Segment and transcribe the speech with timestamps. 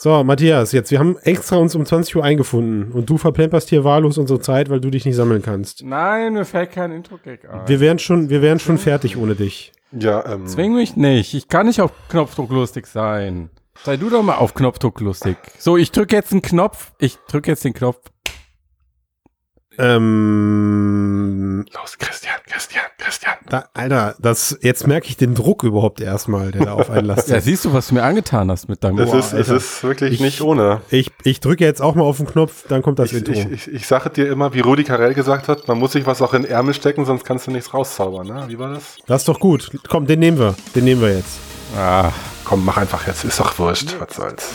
[0.00, 3.82] So, Matthias, jetzt, wir haben extra uns um 20 Uhr eingefunden und du verplemperst hier
[3.82, 5.82] wahllos unsere Zeit, weil du dich nicht sammeln kannst.
[5.82, 7.66] Nein, mir fällt kein Intro-Gag ein.
[7.66, 9.72] Wir wären schon, wir wären schon fertig ohne dich.
[9.90, 11.34] Ja, ähm, Zwing mich nicht.
[11.34, 13.50] Ich kann nicht auf Knopfdruck lustig sein.
[13.82, 15.36] Sei du doch mal auf Knopfdruck lustig.
[15.58, 16.92] So, ich drücke jetzt einen Knopf.
[17.00, 17.98] Ich drücke jetzt den Knopf.
[19.78, 23.34] Ähm, los, Christian, Christian, Christian.
[23.48, 27.14] da, Alter, das, jetzt merke ich den Druck überhaupt erstmal, der da auf einen Ja,
[27.14, 27.42] lastet.
[27.42, 30.14] siehst du, was du mir angetan hast mit deinem Es Boah, ist, es ist wirklich
[30.14, 30.80] Ich- nicht ohne.
[30.90, 33.32] Ich, ich drücke jetzt auch mal auf den Knopf, dann kommt das Ich, Intro.
[33.32, 36.20] ich, ich, ich sage dir immer, wie Rudi Carell gesagt hat, man muss sich was
[36.22, 38.26] auch in den Ärmel stecken, sonst kannst du nichts rauszaubern.
[38.26, 38.44] Ne?
[38.48, 38.96] Wie war das?
[39.06, 39.70] das ist doch gut.
[39.88, 40.54] Komm, den nehmen wir.
[40.74, 41.38] Den nehmen wir jetzt.
[41.76, 42.10] Ah,
[42.44, 43.24] Komm, mach einfach jetzt.
[43.24, 43.94] Ist doch wurscht.
[43.98, 44.48] Was soll's.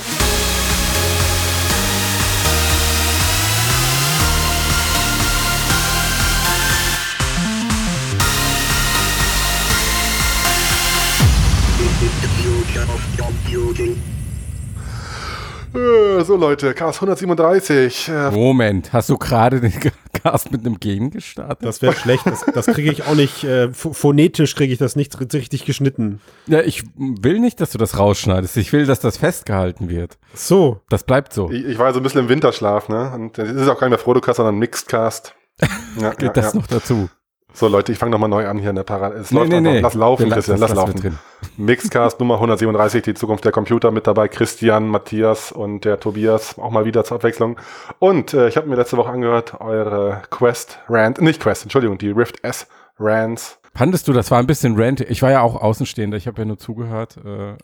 [15.74, 18.08] So Leute, Chaos 137.
[18.10, 19.74] Äh, Moment, hast du gerade den
[20.22, 21.66] Cast mit einem Game gestartet?
[21.68, 22.26] Das wäre schlecht.
[22.28, 25.66] Das, das kriege ich auch nicht, äh, ph- phonetisch kriege ich das nicht ri- richtig
[25.66, 26.22] geschnitten.
[26.46, 28.56] Ja, ich will nicht, dass du das rausschneidest.
[28.58, 30.20] Ich will, dass das festgehalten wird.
[30.36, 31.50] So, Das bleibt so.
[31.50, 33.12] ich, ich war so ein bisschen im Winterschlaf, ne?
[33.14, 35.34] Und es ist auch mehr Frodocast, sondern Mixedcast.
[36.00, 36.60] Ja, Geht ja, das ja.
[36.60, 37.10] noch dazu?
[37.56, 39.20] So Leute, ich fange nochmal neu an hier in der Parallel.
[39.22, 39.72] Es Nee, läuft nee, einfach.
[39.72, 39.80] nee.
[39.80, 41.20] Lass laufen, Christian, lass laufen.
[41.58, 44.28] Mixcast Nummer 137, die Zukunft der Computer mit dabei.
[44.28, 47.60] Christian, Matthias und der Tobias, auch mal wieder zur Abwechslung.
[48.00, 52.10] Und äh, ich habe mir letzte Woche angehört, eure Quest Rant, nicht Quest, Entschuldigung, die
[52.10, 53.60] Rift S Rants.
[53.76, 55.02] Fandest du, das war ein bisschen rant.
[55.02, 57.18] Ich war ja auch Außenstehender, ich habe ja nur zugehört.
[57.26, 57.56] Äh, Ja,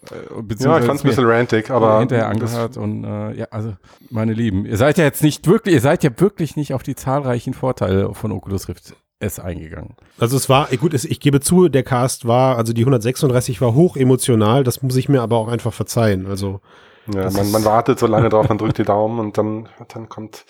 [0.41, 3.73] beziehungsweise ich fand es ein bisschen rantig, aber hinterher angehört und äh, ja, also
[4.09, 6.95] meine Lieben, ihr seid ja jetzt nicht wirklich, ihr seid ja wirklich nicht auf die
[6.95, 9.95] zahlreichen Vorteile von Oculus Rift S eingegangen.
[10.17, 13.73] also es war, gut, es, ich gebe zu, der Cast war, also die 136 war
[13.73, 16.25] hoch emotional, das muss ich mir aber auch einfach verzeihen.
[16.25, 16.61] Also,
[17.13, 20.45] Ja, man, man wartet so lange drauf, man drückt die Daumen und dann, dann kommt.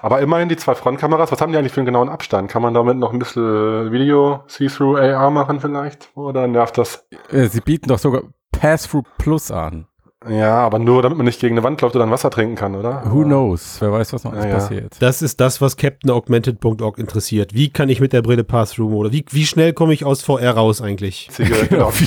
[0.00, 2.50] Aber immerhin die zwei Frontkameras, was haben die eigentlich für einen genauen Abstand?
[2.50, 6.10] Kann man damit noch ein bisschen Video See-Through AR machen vielleicht?
[6.14, 7.06] Oder nervt das?
[7.30, 9.86] Äh, sie bieten doch sogar Pass-Through Plus an.
[10.28, 12.74] Ja, aber nur damit man nicht gegen eine Wand läuft oder ein Wasser trinken kann,
[12.74, 13.02] oder?
[13.06, 13.76] Who Aber- knows?
[13.80, 14.56] Wer weiß, was noch alles Ja, ja.
[14.56, 14.96] passiert.
[15.00, 17.54] das ist das, was CaptainAugmented.org interessiert.
[17.54, 20.52] Wie kann ich mit der Brille Pass-Through oder wie, wie schnell komme ich aus VR
[20.52, 21.28] raus eigentlich?
[21.30, 21.92] Zigarette, genau,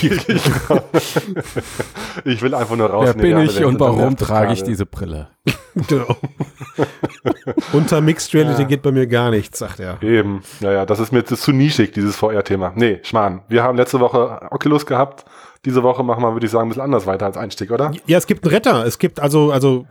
[2.25, 3.05] ich will einfach nur raus.
[3.07, 5.27] Wer bin ich und warum trage ich diese Brille?
[5.87, 6.07] Genau.
[7.71, 8.67] Unter Mixed Reality Ja.
[8.67, 10.01] geht bei mir gar nichts, sagt er.
[10.01, 12.71] Eben, ja, ja, das ist mir zu nischig, dieses VR-Thema.
[12.75, 13.41] Nee, Schmarrn.
[13.47, 15.25] Wir haben letzte Woche Oculus gehabt.
[15.67, 17.91] Diese Woche machen wir, würde ich sagen, ein bisschen anders weiter als Einstieg, oder?
[18.05, 18.85] Ja, es gibt einen Retter.
[18.85, 19.85] Es gibt also, also,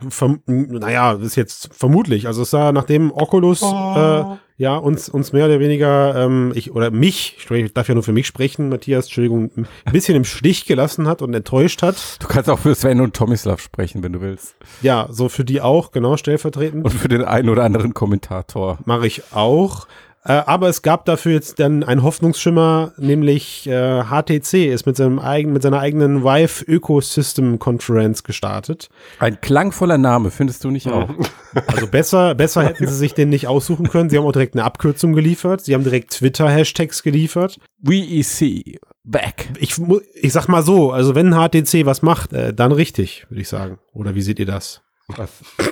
[0.47, 2.25] naja, das ist jetzt vermutlich.
[2.25, 4.23] Also es sah nachdem Oculus äh,
[4.59, 7.93] ja uns uns mehr oder weniger ähm, ich oder mich, ich spreche- ich darf ja
[7.93, 11.95] nur für mich sprechen, Matthias, Entschuldigung, ein bisschen im Stich gelassen hat und enttäuscht hat.
[12.19, 14.55] Du kannst auch für Sven und Tomislav sprechen, wenn du willst.
[14.81, 16.85] Ja, so für die auch, genau, stellvertretend.
[16.85, 18.79] Und für den einen oder anderen Kommentator.
[18.85, 19.85] Mache ich auch.
[20.27, 25.19] Äh, aber es gab dafür jetzt dann einen Hoffnungsschimmer, nämlich äh, HTC ist mit, seinem
[25.19, 28.89] eigen, mit seiner eigenen Vive Ecosystem Conference gestartet.
[29.19, 31.09] Ein klangvoller Name, findest du nicht auch?
[31.65, 34.11] Also besser, besser hätten sie sich den nicht aussuchen können.
[34.11, 35.61] Sie haben auch direkt eine Abkürzung geliefert.
[35.61, 37.57] Sie haben direkt Twitter-Hashtags geliefert.
[37.79, 39.49] WEC, back.
[39.57, 39.75] Ich,
[40.13, 43.79] ich sag mal so, also wenn HTC was macht, äh, dann richtig, würde ich sagen.
[43.91, 44.83] Oder wie seht ihr das?
[45.15, 45.29] Was?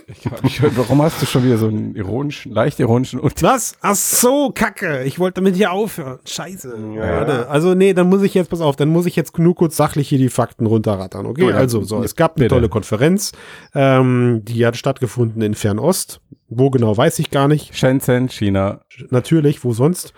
[0.07, 3.73] Ich hab mich warum hast du schon wieder so einen ironischen, leicht ironischen und Was?
[3.81, 5.03] Ach so, Kacke.
[5.03, 6.19] Ich wollte damit hier aufhören.
[6.25, 6.73] Scheiße.
[6.95, 7.43] Ja.
[7.47, 10.07] Also nee, dann muss ich jetzt, pass auf, dann muss ich jetzt nur kurz sachlich
[10.07, 11.25] hier die Fakten runterrattern.
[11.25, 12.55] Okay, Oh ja, also so, es gab eine bitte.
[12.55, 13.33] tolle Konferenz,
[13.73, 16.21] ähm, die hat stattgefunden in Fernost.
[16.57, 17.75] Wo genau, weiß ich gar nicht.
[17.75, 18.81] Shenzhen, China.
[19.09, 20.13] natürlich, wo sonst.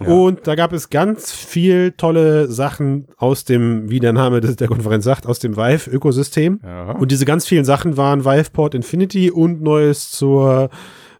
[0.00, 5.04] Und da gab es ganz viel tolle Sachen aus dem, wie der Name der Konferenz
[5.04, 6.60] sagt, aus dem Vive-Ökosystem.
[6.62, 6.92] Ja.
[6.92, 10.70] Und diese ganz vielen Sachen waren Viveport Infinity und Neues zur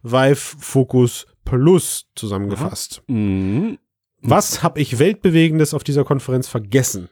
[0.03, 3.01] Vive Focus Plus zusammengefasst.
[3.07, 3.79] Mhm.
[4.21, 7.09] Was habe ich Weltbewegendes auf dieser Konferenz vergessen?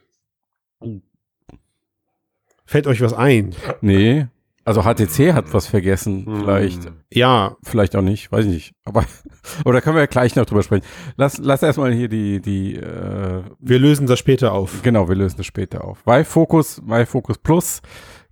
[2.64, 3.54] Fällt euch was ein?
[3.80, 4.28] Nee.
[4.68, 6.84] Also HTC hat was vergessen, vielleicht.
[6.84, 7.00] Hm.
[7.10, 8.74] Ja, Vielleicht auch nicht, weiß ich nicht.
[8.84, 9.02] Aber,
[9.64, 10.84] oder können wir ja gleich noch drüber sprechen.
[11.16, 14.82] Lass, lass erstmal hier die, die, äh, wir lösen das später auf.
[14.82, 16.04] genau, wir lösen das später auf.
[16.04, 17.80] Vive Focus, Vive Focus Plus,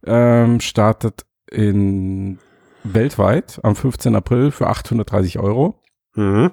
[0.05, 2.39] ähm, startet in,
[2.85, 4.15] weltweit am 15.
[4.15, 5.81] April für 830 Euro.
[6.17, 6.53] Mhm.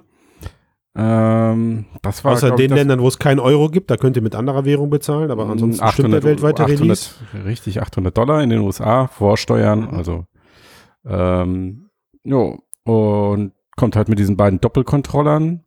[0.96, 4.22] Ähm, das war, Außer ich, den Ländern, wo es kein Euro gibt, da könnt ihr
[4.22, 7.10] mit anderer Währung bezahlen, aber ansonsten stimmt der 800 weltweite 800 Release.
[7.46, 10.26] Richtig, 800 Dollar in den USA, Vorsteuern, also
[11.06, 11.90] ähm,
[12.24, 15.64] jo, und kommt halt mit diesen beiden Doppelcontrollern.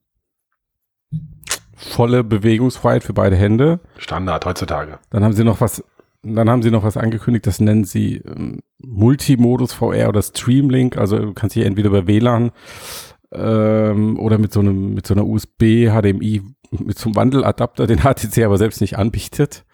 [1.74, 3.80] Volle Bewegungsfreiheit für beide Hände.
[3.98, 4.98] Standard heutzutage.
[5.10, 5.84] Dann haben sie noch was,
[6.22, 10.96] dann haben sie noch was angekündigt, das nennen sie ähm, Multimodus VR oder Streamlink.
[10.96, 12.52] Also du kannst hier entweder über WLAN
[13.32, 16.42] ähm, oder mit so einem mit so einer USB HDMI
[16.72, 19.64] mit so einem Wandeladapter, den HTC aber selbst nicht anbietet.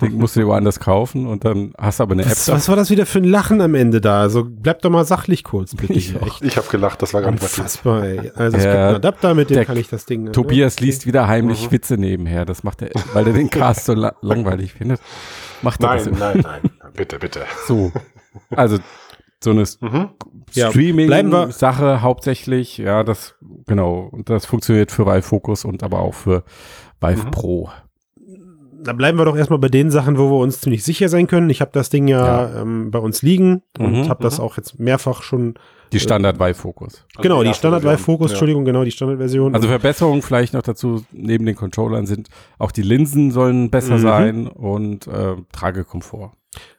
[0.00, 2.54] Den musst du dir woanders kaufen und dann hast du aber eine Was, App.
[2.54, 4.20] was war das wieder für ein Lachen am Ende da?
[4.20, 5.92] Also bleib doch mal sachlich kurz, bitte.
[5.94, 8.30] Ich Ich habe gelacht, das war gar nicht unfassbar, ey.
[8.36, 10.22] Also es Der- gibt einen Adapter, mit dem kann ich das Ding.
[10.24, 10.32] ne?
[10.32, 11.72] Tobias liest wieder heimlich Mhm.
[11.72, 12.44] Witze nebenher.
[12.44, 15.00] Das macht er, weil er den Cast so la langweilig findet.
[15.62, 16.18] Macht er Nein, das immer.
[16.18, 16.92] nein, nein.
[16.94, 17.40] Bitte, bitte.
[17.66, 17.90] so.
[18.50, 18.78] Also
[19.42, 20.08] so eine Mhm.
[20.54, 22.78] Ja, Streaming-Sache hauptsächlich.
[22.78, 23.34] Ja, das,
[23.66, 24.08] genau.
[24.12, 26.44] Und das funktioniert für Vive Focus und aber auch für
[27.00, 27.30] Vive Mhm.
[27.30, 27.68] Pro.
[28.82, 31.50] Da bleiben wir doch erstmal bei den Sachen, wo wir uns ziemlich sicher sein können.
[31.50, 34.44] Ich habe das Ding ja, Ähm, bei uns liegen und Mhm, habe das mhm.
[34.44, 35.54] auch jetzt mehrfach schon.
[35.92, 37.04] Die Standard Vive Focus.
[37.20, 38.04] genau, die erste Standard Version.
[38.04, 38.34] Focus, Ja.
[38.34, 39.54] Entschuldigung, genau, die Standardversion.
[39.54, 42.28] Also Verbesserungen vielleicht noch dazu, neben den Controllern sind
[42.58, 44.02] auch die Linsen sollen besser Mhm.
[44.02, 46.32] sein und äh, Tragekomfort.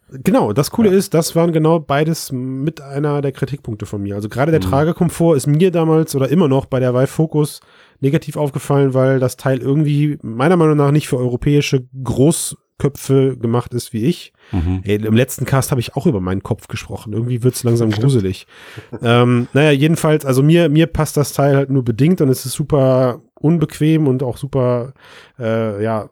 [0.09, 4.15] Genau, das Coole ist, das waren genau beides mit einer der Kritikpunkte von mir.
[4.15, 4.69] Also gerade der Mhm.
[4.69, 7.59] Tragekomfort ist mir damals oder immer noch bei der Vive Focus
[7.99, 13.91] negativ aufgefallen, weil das Teil irgendwie meiner Meinung nach nicht für europäische Großköpfe gemacht ist
[13.93, 14.33] wie ich.
[14.51, 14.81] Mhm.
[14.83, 17.13] Ey, Im letzten Cast habe ich auch über meinen Kopf gesprochen.
[17.13, 18.47] Irgendwie wird's langsam gruselig.
[19.01, 22.53] ähm, naja, jedenfalls, also mir, mir passt das Teil halt nur bedingt und es ist
[22.53, 24.93] super unbequem und auch super,
[25.39, 26.09] äh, ja,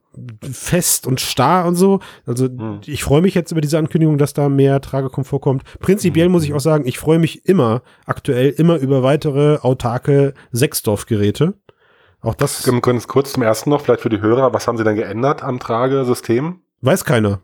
[0.49, 1.99] fest und starr und so.
[2.25, 2.79] Also Mhm.
[2.85, 5.63] ich freue mich jetzt über diese Ankündigung, dass da mehr Tragekomfort kommt.
[5.79, 11.53] Prinzipiell muss ich auch sagen, ich freue mich immer, aktuell immer über weitere autarke Sechsdorf-Geräte.
[12.21, 14.77] Auch das Wir können es kurz zum ersten noch, vielleicht für die Hörer, was haben
[14.77, 16.61] sie denn geändert am Tragesystem?
[16.81, 17.39] weiß keiner.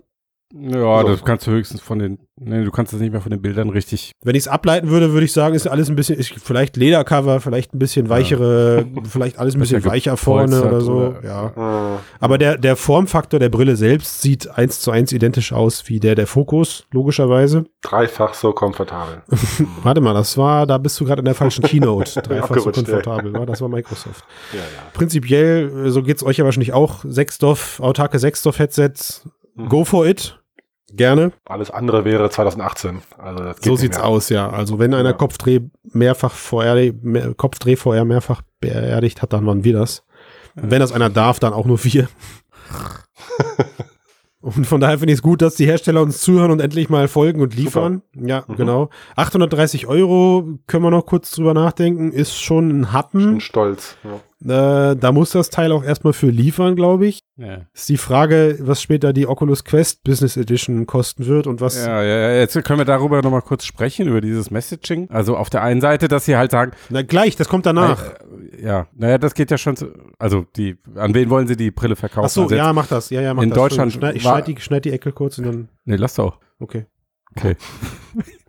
[0.53, 1.07] Ja, So.
[1.07, 3.69] das kannst du höchstens von den, nee, du kannst das nicht mehr von den Bildern
[3.69, 4.12] richtig.
[4.24, 7.39] Wenn ich es ableiten würde, würde ich sagen, ist alles ein bisschen, ist vielleicht Ledercover,
[7.39, 10.94] vielleicht ein bisschen weichere, vielleicht alles ein bisschen weicher vorne oder so.
[10.94, 11.95] oder- ja.
[11.95, 16.00] Äh, Aber der, der Formfaktor der Brille selbst sieht eins zu eins identisch aus wie
[16.00, 17.65] der der Fokus, logischerweise.
[17.81, 19.21] dreifach so komfortabel.
[19.83, 22.21] Warte mal, das war, da bist du gerade in der falschen Keynote.
[22.24, 22.71] Dreifach so ja.
[22.71, 24.25] komfortabel, war, das war Microsoft.
[24.53, 24.63] ja, ja.
[24.94, 27.06] Prinzipiell, äh, so geht's euch ja wahrscheinlich auch.
[27.07, 29.30] Sechsdorf, autarke Sechsdorf-Headsets.
[29.56, 29.69] Mhm.
[29.69, 30.38] Go for it.
[30.93, 31.31] Gerne.
[31.45, 33.01] Alles andere wäre 2018.
[33.17, 34.05] Also das geht So sieht's mehr.
[34.07, 34.49] aus, ja.
[34.49, 35.13] Also wenn einer Ja.
[35.15, 35.59] Kopfdreh
[35.93, 40.03] mehrfach vorher, mehr, Kopfdreh vorher mehrfach beerdigt hat, dann waren wir das.
[40.55, 42.07] Und wenn das einer darf, dann auch nur wir.
[44.43, 47.07] Und von daher finde ich es gut, dass die Hersteller uns zuhören und endlich mal
[47.07, 48.01] folgen und liefern.
[48.15, 48.55] Ja, Mhm.
[48.55, 48.89] genau.
[49.15, 53.39] 830 Euro, können wir noch kurz drüber nachdenken, ist schon ein Bin Happen.
[53.39, 53.97] stolz.
[54.03, 54.19] Ja.
[54.43, 57.19] Äh, da muss das Teil auch erstmal für liefern, glaube ich.
[57.38, 57.67] Ja.
[57.73, 61.77] Ist die Frage, was später die Oculus Quest Business Edition kosten wird und was.
[61.77, 65.09] Ja, ja, ja, jetzt können wir darüber nochmal kurz sprechen, über dieses Messaging.
[65.11, 68.13] Also auf der einen Seite, dass sie halt sagen, Na gleich, das kommt danach.
[68.57, 71.69] Äh, ja, naja, das geht ja schon zu, also die, an wen wollen sie die
[71.71, 72.25] Brille verkaufen?
[72.25, 73.11] Ach so, Also ja, mach das.
[73.11, 73.57] Ja, ja, mach in das.
[73.57, 75.69] Deutschland Schneid, ich schneide die, schneid die Ecke kurz und dann.
[75.85, 76.39] Nee, lass doch.
[76.59, 76.85] Okay.
[77.35, 77.55] Okay.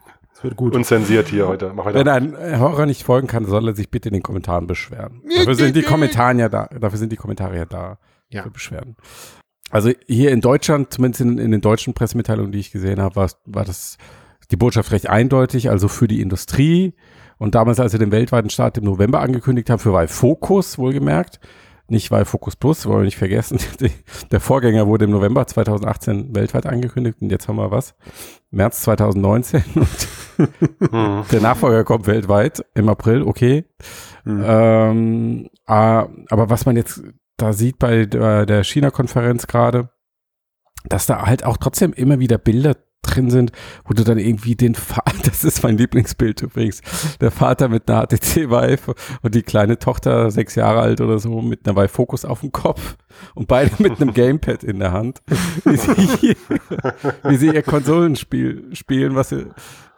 [0.43, 0.75] Es wird gut.
[0.75, 1.73] Unzensiert hier heute.
[1.73, 5.23] Mach Wenn ein Hörer nicht folgen kann, soll er sich bitte in den Kommentaren beschweren.
[5.37, 6.67] Dafür sind die Kommentare ja da.
[6.67, 7.99] Dafür sind die Kommentare ja da.
[8.29, 8.43] Ja.
[8.43, 8.97] Für Beschwerden.
[9.71, 13.31] Also hier in Deutschland, zumindest in, in den deutschen Pressemitteilungen, die ich gesehen habe, war,
[13.45, 13.99] war das
[14.51, 15.71] die Botschaft recht eindeutig.
[15.71, 16.95] Also für die Industrie
[17.39, 21.39] und damals, als sie den weltweiten Start im November angekündigt haben, für Focus wohlgemerkt,
[21.89, 23.59] nicht Vive Focus Plus, wollen wir nicht vergessen.
[24.31, 27.95] Der Vorgänger wurde im November 2018 weltweit angekündigt und jetzt haben wir was?
[28.51, 29.89] März 2019 und
[30.39, 31.25] Hm.
[31.31, 33.65] der Nachfolger kommt weltweit im April, okay.
[34.25, 34.43] Hm.
[34.45, 37.03] Ähm, ah, aber was man jetzt
[37.37, 39.91] da sieht bei der China-Konferenz gerade,
[40.85, 43.53] dass da halt auch trotzdem immer wieder Bilder drin sind,
[43.85, 46.81] wo du dann irgendwie den Vater, das ist mein Lieblingsbild übrigens,
[47.21, 51.41] der Vater mit einer HTC Vive und die kleine Tochter, sechs Jahre alt oder so,
[51.43, 52.97] mit einer Vive Focus auf dem Kopf
[53.35, 55.21] und beide mit einem Gamepad in der Hand,
[55.65, 56.37] wie sie,
[57.25, 59.47] wie sie ihr Konsolenspiel spielen, was sie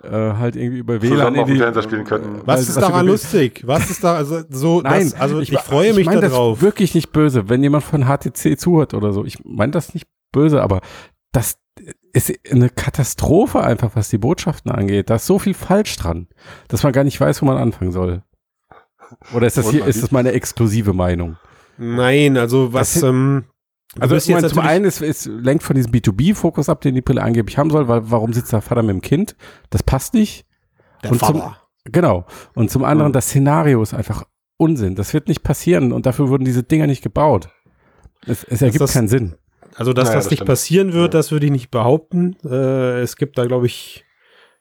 [0.02, 2.40] äh, halt irgendwie über WLAN auf dem die, Fernseher spielen könnten.
[2.44, 3.62] was was- ist was daran lustig?
[3.66, 6.58] Was ist da, also so, Nein, das, also ich, ich, freue ich mich mein darauf.
[6.58, 9.24] Das wirklich nicht böse, wenn jemand von HTC zuhört oder so.
[9.24, 10.80] Ich meine das nicht böse, aber
[11.32, 11.56] das
[12.14, 15.10] ist eine Katastrophe einfach, was die Botschaften angeht.
[15.10, 16.28] Da ist so viel falsch dran,
[16.68, 18.22] dass man gar nicht weiß, wo man anfangen soll.
[19.34, 21.36] Oder ist das hier, ist das meine exklusive Meinung?
[21.76, 23.44] Nein, also was, Das- ähm,
[24.00, 27.22] Also ich meine, zum einen ist, ist lenkt von diesem B2B-Fokus ab, den die Brille
[27.22, 29.36] angeblich haben soll, weil warum sitzt der Vater mit dem Kind?
[29.70, 30.46] Das passt nicht.
[31.02, 31.56] der und zum- Vater.
[31.84, 32.24] Genau.
[32.54, 34.24] Und zum anderen, das Szenario ist einfach
[34.56, 34.94] Unsinn.
[34.94, 37.50] Das wird nicht passieren und dafür wurden diese Dinger nicht gebaut.
[38.26, 39.34] Es, es ergibt das- keinen Sinn.
[39.76, 41.18] Also, dass Naja, das das nicht passieren wird, Ja.
[41.18, 42.36] das würde ich nicht behaupten.
[42.44, 44.04] Äh, es gibt da, glaube ich,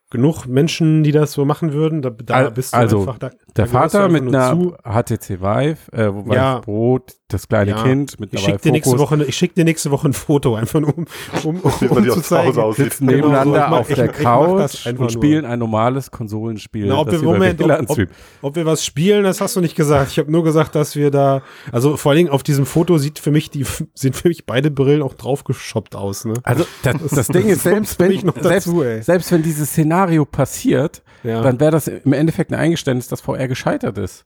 [0.10, 2.02] genug Menschen, die das so machen würden.
[2.02, 3.32] Da, da bist du also, einfach da.
[3.56, 4.76] Der Vater mit einer zu.
[4.84, 6.56] HTC Vive, äh, wo Ja.
[6.58, 7.84] Vive Brot, das kleine Ja.
[7.84, 10.56] Kind mit Ich einer schicke dir nächste Woche, ich schick dir nächste Woche ein Foto,
[10.56, 11.06] einfach nur um,
[11.44, 12.54] um, um, um zu zeigen.
[12.74, 15.10] sitzen Genau so, nebeneinander ich mach- auf ich- der ich das Couch und nur.
[15.10, 16.88] spielen ein normales Konsolenspiel.
[16.88, 18.00] Na, ob das wir, Moment, ob, ob,
[18.42, 20.12] ob wir was spielen, das hast du nicht gesagt.
[20.12, 21.42] Ich habe nur gesagt, dass wir da,
[21.72, 24.72] also vor allen Dingen auf diesem Foto sieht für mich die, sind für mich beide
[24.72, 26.26] Brillen auch drauf geschoppt aus.
[26.26, 26.34] Ne?
[26.44, 31.42] Also das, das Ding ist, selbst wenn, selbst, dazu, selbst wenn dieses Szenario passiert, Ja.
[31.42, 34.26] dann wäre das im Endeffekt ein Eingeständnis, dass VR gescheitert ist.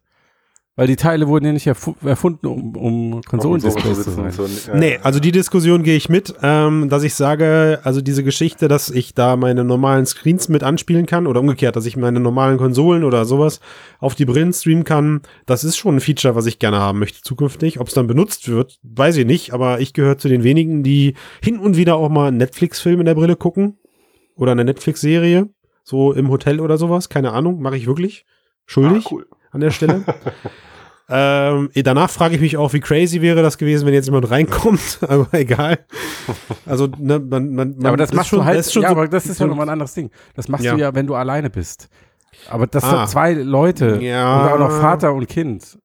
[0.78, 4.32] Weil die Teile wurden ja nicht erfu erfunden, um, um Konsolendisplays zu sein.
[4.76, 8.92] Nee, also die Diskussion gehe ich mit, ähm, dass ich sage, also diese Geschichte, dass
[8.92, 13.04] ich da meine normalen Screens mit anspielen kann oder umgekehrt, dass ich meine normalen Konsolen
[13.04, 13.60] oder sowas
[14.00, 17.24] auf die Brillen streamen kann, das ist schon ein Feature, was ich gerne haben möchte
[17.24, 17.80] zukünftig.
[17.80, 21.16] Ob es dann benutzt wird, weiß ich nicht, aber ich gehöre zu den wenigen, die
[21.44, 23.80] hin und wieder auch mal einen Netflix-Film in der Brille gucken
[24.36, 25.50] oder eine Netflix-Serie,
[25.84, 28.28] so im Hotel oder sowas, keine Ahnung, mache ich wirklich.
[28.68, 29.26] Schuldig Ah, cool.
[29.52, 30.04] an der Stelle.
[31.10, 34.30] ähm, eh, danach frage ich mich auch, wie crazy wäre das gewesen, wenn jetzt jemand
[34.30, 35.80] reinkommt, aber egal.
[36.66, 38.82] Also, ne, man, man, man Ja, aber das ist machst schon, du halt, das ja,
[38.82, 40.12] so, aber das ist so, ja nochmal ein anderes Ding.
[40.36, 40.76] Das machst Ja.
[40.76, 41.90] du ja, wenn du alleine bist.
[42.50, 42.98] Aber das Ah.
[43.00, 44.42] sind zwei Leute Ja.
[44.46, 45.78] und auch noch Vater und Kind,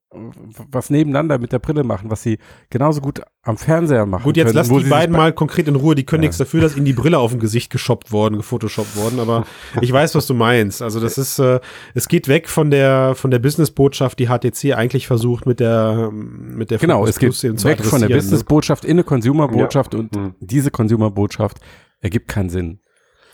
[0.70, 4.48] was nebeneinander mit der Brille machen, was sie genauso gut am Fernseher machen Gut, jetzt
[4.48, 5.94] können, lass die beiden bei- mal konkret in Ruhe.
[5.94, 6.26] Die können Ja.
[6.28, 9.18] nichts dafür, dass ihnen die Brille auf dem Gesicht geshoppt worden, gefotoshoppt worden.
[9.20, 9.44] Aber
[9.80, 10.82] ich weiß, was du meinst.
[10.82, 11.60] Also das ist, äh,
[11.94, 16.70] es geht weg von der von der Business-Botschaft, die HTC eigentlich versucht mit der mit
[16.70, 18.16] der Genau, Focus es geht Plus weg von der ne?
[18.16, 20.34] Business-Botschaft in eine Consumer-Botschaft und Hm.
[20.40, 21.58] diese Consumer-Botschaft
[22.00, 22.80] ergibt keinen Sinn.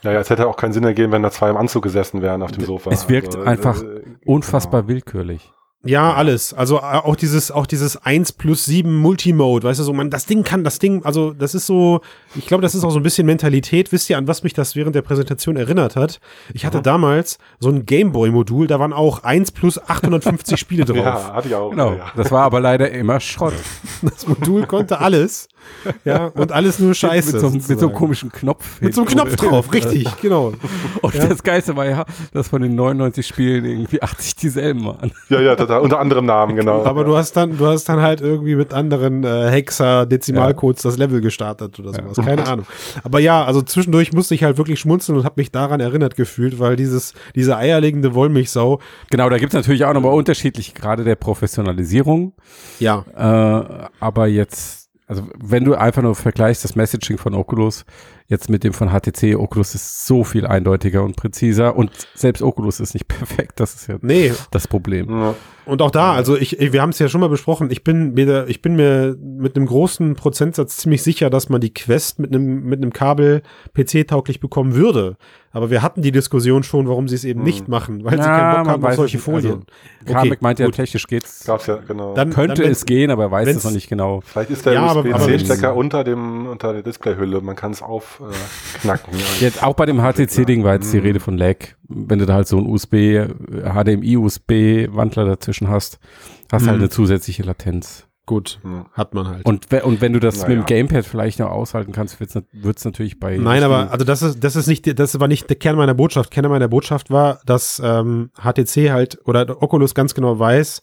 [0.03, 2.43] Ja, ja, es hätte auch keinen Sinn ergeben, wenn da zwei im Anzug gesessen wären
[2.43, 2.91] auf dem Sofa.
[2.91, 5.53] Es wirkt Also, einfach äh, Unfassbar willkürlich.
[5.85, 6.53] Ja, alles.
[6.55, 10.27] Also äh, auch dieses, auch dieses 1 plus 7 Multimode, weißt du, so, man, das
[10.27, 12.01] Ding kann, das Ding, also das ist so,
[12.35, 13.93] ich glaube, das ist auch so ein bisschen Mentalität.
[13.93, 16.19] Wisst ihr, an was mich das während der Präsentation erinnert hat?
[16.53, 20.97] Ich hatte damals so ein Gameboy-Modul, da waren auch 1 plus 850 Spiele drauf.
[20.97, 21.71] Ja, hatte ich auch.
[21.71, 21.93] Genau.
[21.93, 22.11] Ja.
[22.17, 23.55] Das war aber leider immer Schrott.
[24.03, 25.49] Das Modul konnte alles.
[26.05, 27.33] Ja, und alles nur Scheiße.
[27.33, 28.81] mit, so, mit so einem komischen Knopf.
[28.81, 30.53] Mit so einem Knopf drauf, richtig, genau.
[31.03, 35.13] Und das Geilste war ja, dass von den 99 Spielen irgendwie 80 dieselben waren.
[35.29, 35.81] ja, ja, total.
[35.81, 36.85] Unter anderem Namen, genau.
[36.85, 41.21] Aber du hast dann, du hast dann halt irgendwie mit anderen äh, Hexa-Dezimalcodes das Level
[41.21, 42.17] gestartet oder sowas.
[42.25, 42.67] Keine Ahnung.
[43.05, 46.59] Aber ja, also zwischendurch musste ich halt wirklich schmunzeln und habe mich daran erinnert gefühlt,
[46.59, 51.17] weil dieses, diese eierlegende Wollmilchsau, Genau, da gibt es natürlich auch nochmal unterschiedliche Grade der
[51.17, 52.33] Professionalisierung.
[52.79, 57.85] ja, Äh, aber jetzt, also wenn du einfach nur vergleichst, das Messaging von Oculus
[58.29, 62.79] jetzt mit dem von HTC, Oculus ist so viel eindeutiger und präziser und selbst Oculus
[62.79, 65.11] ist nicht perfekt, das ist ja nee, das Problem.
[65.11, 65.35] Ja.
[65.69, 68.15] Und auch da, also ich, ich wir haben es ja schon mal besprochen, ich bin
[68.15, 72.35] mir, ich bin mir mit einem großen Prozentsatz ziemlich sicher, dass man die Quest mit
[72.35, 73.43] einem, mit einem Kabel
[73.75, 75.19] PC-tauglich bekommen würde.
[75.51, 78.39] Aber wir hatten die Diskussion schon, warum sie es eben nicht machen, weil sie Ja,
[78.39, 79.17] keinen Bock haben auf solche.
[79.17, 79.65] Also, Folien.
[80.07, 81.45] Kamek meint ja, technisch geht's.
[81.45, 82.15] Gab's ja, genau.
[82.15, 84.21] Dann, Könnte dann, es gehen, aber er weiß es noch nicht genau.
[84.21, 87.41] Vielleicht ist der Ja, USB-C-Stecker unter dem unter der Displayhülle.
[87.41, 87.83] Man kann es
[88.21, 89.15] aufknacken.
[89.41, 91.57] Jetzt auch bei dem HTC-Ding war jetzt die Rede von Lag.
[91.89, 93.27] Wenn du da halt so ein USB,
[94.13, 95.99] HDMI-USB-Wandler dazwischen hast,
[96.51, 96.69] hast Mhm.
[96.69, 98.05] halt eine zusätzliche Latenz.
[98.27, 98.61] Gut,
[98.93, 99.47] hat man halt.
[99.47, 100.49] Und, und wenn du das Naja.
[100.51, 103.39] mit dem Gamepad vielleicht noch aushalten kannst, wird es natürlich bei.
[103.39, 106.31] Nein, aber also das ist das ist nicht das war nicht der Kern meiner Botschaft.
[106.31, 110.83] Kern meiner Botschaft war, dass ähm, HTC halt oder Oculus ganz genau weiß,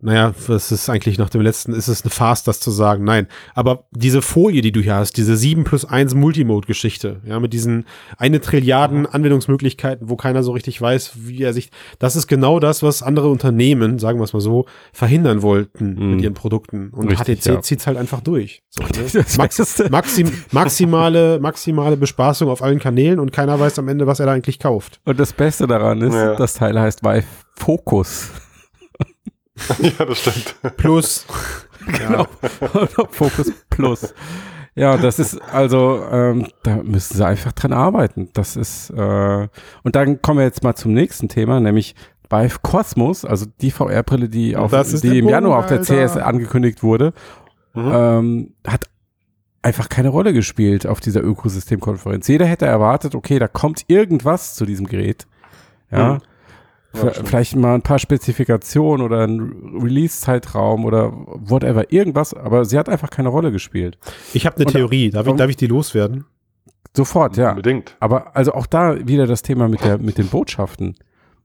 [0.00, 3.04] naja, das ist eigentlich nach dem letzten, ist es eine Farce, das zu sagen.
[3.04, 7.52] Nein, aber diese Folie, die du hier hast, diese 7 plus 1 Multimode-Geschichte, ja, mit
[7.54, 7.86] diesen
[8.18, 12.82] eine Trilliarden Anwendungsmöglichkeiten, wo keiner so richtig weiß, wie er sich, das ist genau das,
[12.82, 16.10] was andere Unternehmen, sagen wir es mal so, verhindern wollten Mhm.
[16.16, 16.90] mit ihren Produkten.
[16.90, 17.62] Und Richtig, HTC ja.
[17.62, 18.62] zieht's halt einfach durch.
[18.68, 18.82] So,
[19.14, 19.24] ne?
[19.38, 24.26] Max, maxim, maximale, maximale Bespaßung auf allen Kanälen und keiner weiß am Ende, was er
[24.26, 25.00] da eigentlich kauft.
[25.04, 26.34] Und das Beste daran ist, Ja.
[26.34, 27.24] das Teil heißt Vive
[27.54, 28.30] Focus.
[29.80, 30.56] ja, das stimmt.
[30.76, 31.26] Plus,
[31.86, 32.26] Genau.
[33.10, 34.14] Focus Plus.
[34.74, 38.30] Ja, das ist also, ähm, da müssen sie einfach dran arbeiten.
[38.32, 39.48] Das ist, äh,
[39.82, 41.94] und dann kommen wir jetzt mal zum nächsten Thema, nämlich
[42.30, 45.82] Vive Cosmos, also die VR-Brille, die, auf, die im Januar auf der.
[45.82, 47.12] CS angekündigt wurde,
[47.74, 47.90] Mhm.
[47.92, 48.86] ähm, hat
[49.62, 52.26] einfach keine Rolle gespielt auf dieser Ökosystemkonferenz.
[52.28, 55.26] Jeder hätte erwartet, okay, da kommt irgendwas zu diesem Gerät.
[55.90, 56.14] Ja.
[56.14, 56.18] Mhm.
[56.94, 62.88] Ja, vielleicht mal ein paar Spezifikationen oder ein Release-Zeitraum oder whatever, irgendwas, aber sie hat
[62.88, 63.98] einfach keine Rolle gespielt.
[64.32, 65.10] ich habe eine Und- Theorie.
[65.10, 66.24] Darf ich, darf ich die loswerden?
[66.96, 67.50] Sofort, ja.
[67.50, 67.96] Unbedingt.
[68.00, 70.94] Aber also auch da wieder das Thema mit, der, mit den Botschaften.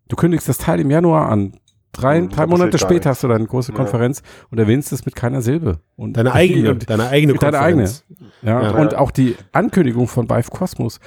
[0.07, 1.53] Du kündigst das Teil im Januar an.
[1.91, 3.77] Drei, Mhm, drei Monate später hast du deine große Ja.
[3.77, 5.79] Konferenz und erwähnst es mit keiner Silbe.
[5.95, 7.83] Und Deine eigene, Und, deine eigene deine eigene.
[7.85, 8.05] Konferenz.
[8.43, 8.71] ja, Ja.
[8.79, 10.99] und auch die Ankündigung von Vive Cosmos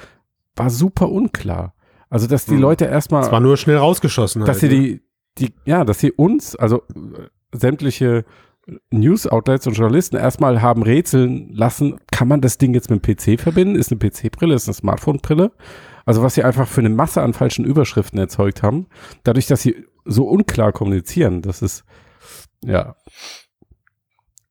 [0.57, 1.73] war super unklar.
[2.13, 2.61] Also, dass die Hm.
[2.61, 4.45] Leute erstmal, Es war nur schnell rausgeschossen.
[4.45, 4.99] dass sie halt, ne?
[5.39, 7.27] die, die, ja, dass sie uns, also äh,
[7.57, 8.23] sämtliche
[8.91, 13.39] News-Outlets und Journalisten erstmal haben rätseln lassen, kann man das Ding jetzt mit dem PC
[13.41, 13.75] verbinden?
[13.75, 15.51] Ist eine PC-Brille, ist eine Smartphone-Brille?
[16.05, 18.85] Also was sie einfach für eine Masse an falschen Überschriften erzeugt haben,
[19.23, 21.83] dadurch, dass sie so unklar kommunizieren, das ist,
[22.63, 22.95] ja,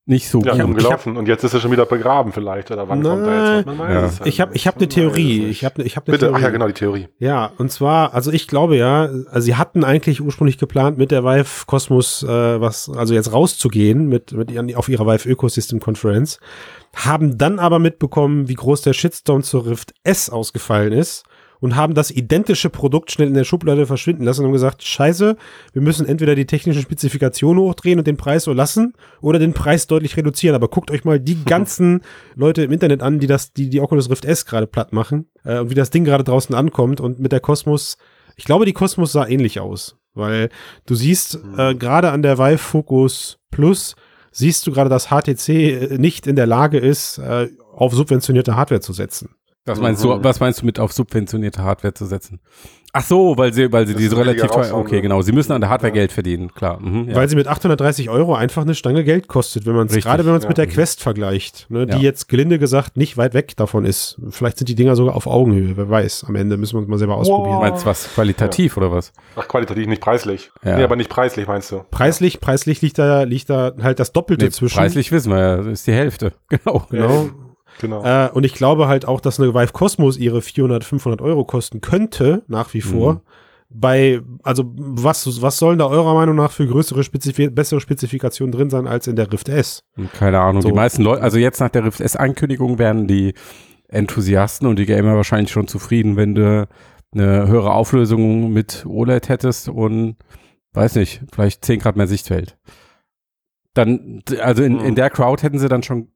[0.04, 0.64] nicht so Ja, gut.
[0.64, 1.16] umgelaufen.
[1.16, 2.70] Und jetzt ist er schon wieder begraben vielleicht.
[2.72, 3.66] Oder wann kommt er jetzt?
[3.66, 4.04] Man weiß Ja.
[4.06, 4.80] es halt Ich habe ich hab eine.
[4.86, 5.44] Man weiß Theorie.
[5.46, 6.42] Ich habe ich hab eine Bitte, ach Theorie.
[6.42, 7.08] ja, genau, die Theorie.
[7.18, 11.22] Ja, und zwar, also ich glaube ja, also sie hatten eigentlich ursprünglich geplant, mit der
[11.22, 16.40] Vive Cosmos äh, was, also jetzt rauszugehen mit, mit ihren, auf ihrer Vive Ecosystem Conference,
[16.96, 21.22] haben dann aber mitbekommen, wie groß der Shitstorm zur Rift S ausgefallen ist
[21.62, 25.36] und haben das identische Produkt schnell in der Schublade verschwinden lassen und haben gesagt, scheiße,
[25.72, 29.86] wir müssen entweder die technischen Spezifikationen hochdrehen und den Preis so lassen oder den Preis
[29.86, 30.56] deutlich reduzieren.
[30.56, 32.00] Aber guckt euch mal die ganzen
[32.34, 35.60] Leute im Internet an, die das, die die Oculus Rift S gerade platt machen äh,
[35.60, 37.96] und wie das Ding gerade draußen ankommt und mit der Cosmos,
[38.36, 40.48] ich glaube, die Cosmos sah ähnlich aus, weil
[40.86, 43.94] du siehst äh, gerade an der Vive Focus Plus
[44.32, 48.80] siehst du gerade, dass HTC äh, nicht in der Lage ist, äh, auf subventionierte Hardware
[48.80, 49.36] zu setzen.
[49.64, 50.24] Was meinst du, Mhm.
[50.24, 52.40] was meinst du mit auf subventionierte Hardware zu setzen?
[52.94, 55.02] Ach so, weil sie, weil sie Das diese relativ teuer, okay, ne?
[55.02, 55.22] genau.
[55.22, 55.94] Sie müssen an der Hardware Ja.
[55.94, 56.78] Geld verdienen, klar.
[56.78, 57.14] Mhm, ja.
[57.14, 60.32] Weil sie mit 830 Euro einfach eine Stange Geld kostet, wenn man es gerade wenn
[60.32, 60.48] man es ja.
[60.48, 64.20] mit der Quest vergleicht, ne, die jetzt gelinde gesagt nicht weit weg davon ist.
[64.30, 66.24] Vielleicht sind die Dinger sogar auf Augenhöhe, wer weiß.
[66.28, 67.60] Am Ende müssen wir uns mal selber ausprobieren.
[67.60, 69.12] meinst du was qualitativ oder was?
[69.36, 70.50] Ach, qualitativ, nicht preislich.
[70.64, 70.76] Ja.
[70.76, 71.84] Nee, aber nicht preislich, meinst du?
[71.90, 74.76] Preislich, preislich liegt da liegt da halt das Doppelte Nee, zwischen.
[74.76, 76.32] preislich wissen wir ja, das ist die Hälfte.
[76.50, 76.84] Genau.
[76.90, 77.30] Genau.
[77.80, 78.04] Genau.
[78.04, 81.80] Äh, und ich glaube halt auch, dass eine Vive Cosmos ihre 400, 500 Euro kosten
[81.80, 83.14] könnte, nach wie vor.
[83.14, 83.20] Mhm.
[83.74, 88.68] Bei, also was, was sollen da eurer Meinung nach für größere, Spezifi bessere Spezifikationen drin
[88.68, 89.82] sein als in der Rift S?
[90.18, 90.60] Keine Ahnung.
[90.60, 90.68] So.
[90.68, 93.32] Die meisten Leute, also jetzt nach der Rift S-Ankündigung werden die
[93.88, 96.68] Enthusiasten und die Gamer wahrscheinlich schon zufrieden, wenn du
[97.14, 100.16] eine höhere Auflösung mit OLED hättest und
[100.74, 102.58] weiß nicht, vielleicht 10 Grad mehr Sichtfeld.
[103.74, 104.94] Dann, also in, in Mhm.
[104.96, 106.08] der Crowd hätten sie dann schon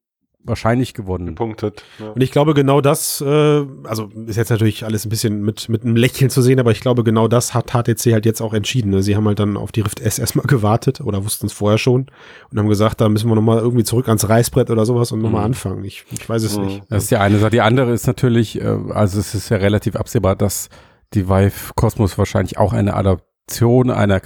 [0.46, 1.26] wahrscheinlich gewonnen.
[1.26, 1.84] Gepunktet.
[1.98, 2.10] Ja.
[2.10, 5.82] Und ich glaube, genau das, äh, also ist jetzt natürlich alles ein bisschen mit, mit
[5.84, 8.90] einem Lächeln zu sehen, aber ich glaube, genau das hat HTC halt jetzt auch entschieden.
[8.90, 9.02] Ne?
[9.02, 12.06] Sie haben halt dann auf die Rift S erstmal gewartet oder wussten es vorher schon
[12.50, 15.40] und haben gesagt, da müssen wir nochmal irgendwie zurück ans Reißbrett oder sowas und nochmal
[15.42, 15.46] Mhm.
[15.46, 15.84] anfangen.
[15.84, 16.64] Ich, ich weiß es Mhm.
[16.66, 16.82] nicht.
[16.88, 17.50] Das ist die eine Sache.
[17.50, 20.68] Die andere ist natürlich, äh, also es ist ja relativ absehbar, dass
[21.14, 24.18] die Vive Cosmos wahrscheinlich auch eine Adaption einer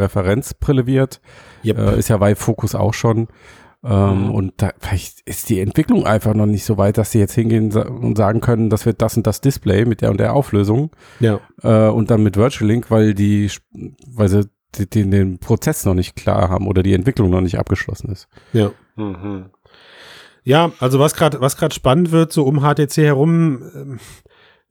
[0.00, 1.20] Qualcomm-Referenzbrille wird.
[1.64, 1.78] Yep.
[1.78, 3.28] Äh, ist ja Vive Focus auch schon.
[3.82, 4.30] Ähm, Mhm.
[4.34, 7.72] Und da, vielleicht ist die Entwicklung einfach noch nicht so weit, dass sie jetzt hingehen
[7.72, 11.40] und sagen können, das wird das und das Display mit der und der Auflösung ja.
[11.62, 13.50] äh, und dann mit Virtual Link, weil die,
[14.06, 17.58] weil sie die- den, den Prozess noch nicht klar haben oder die Entwicklung noch nicht
[17.58, 18.28] abgeschlossen ist.
[18.52, 18.70] Ja.
[18.96, 19.46] Mhm.
[20.44, 24.00] Ja, also was gerade was gerade spannend wird, so um HTC herum, ähm,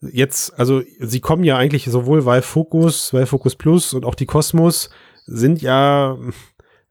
[0.01, 4.25] jetzt, also sie kommen ja eigentlich sowohl Vive Focus, Vive Focus Plus und auch die
[4.25, 4.89] Cosmos
[5.25, 6.17] sind ja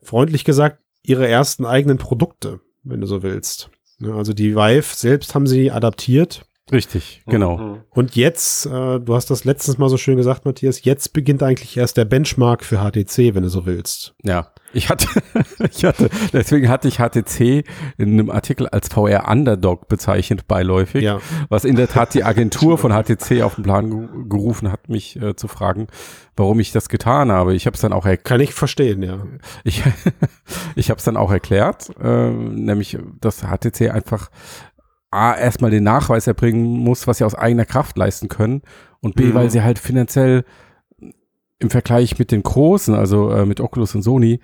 [0.02, 0.78] freundlich gesagt
[1.08, 3.70] ihre ersten eigenen Produkte, wenn du so willst.
[4.02, 7.56] Also die Vive selbst haben sie adaptiert Richtig, genau.
[7.56, 7.80] Mhm.
[7.90, 11.76] und jetzt, äh, du hast das letztens mal so schön gesagt, Matthias, jetzt beginnt eigentlich
[11.76, 14.14] erst der Benchmark für HTC, wenn du so willst.
[14.22, 15.06] Ja, ich hatte,
[15.70, 17.64] ich hatte, deswegen hatte ich HTC
[17.96, 22.78] in einem Artikel als VR Underdog bezeichnet, beiläufig, Ja, was in der Tat die Agentur
[22.78, 25.86] von HTC auf den Plan ge- gerufen hat, mich äh, zu fragen,
[26.36, 27.54] warum ich das getan habe.
[27.54, 28.24] Ich habe es dann auch erklärt.
[28.24, 29.18] kann ich verstehen, ja.
[29.64, 29.82] Ich,
[30.76, 34.30] ich habe es dann auch erklärt, äh, nämlich, dass HTC einfach
[35.10, 38.60] A, erstmal den Nachweis erbringen muss, was sie aus eigener Kraft leisten können
[39.00, 39.34] und B, Mhm.
[39.34, 40.44] weil sie halt finanziell
[41.60, 44.40] im Vergleich mit den Großen, also äh, mit Oculus und Sony,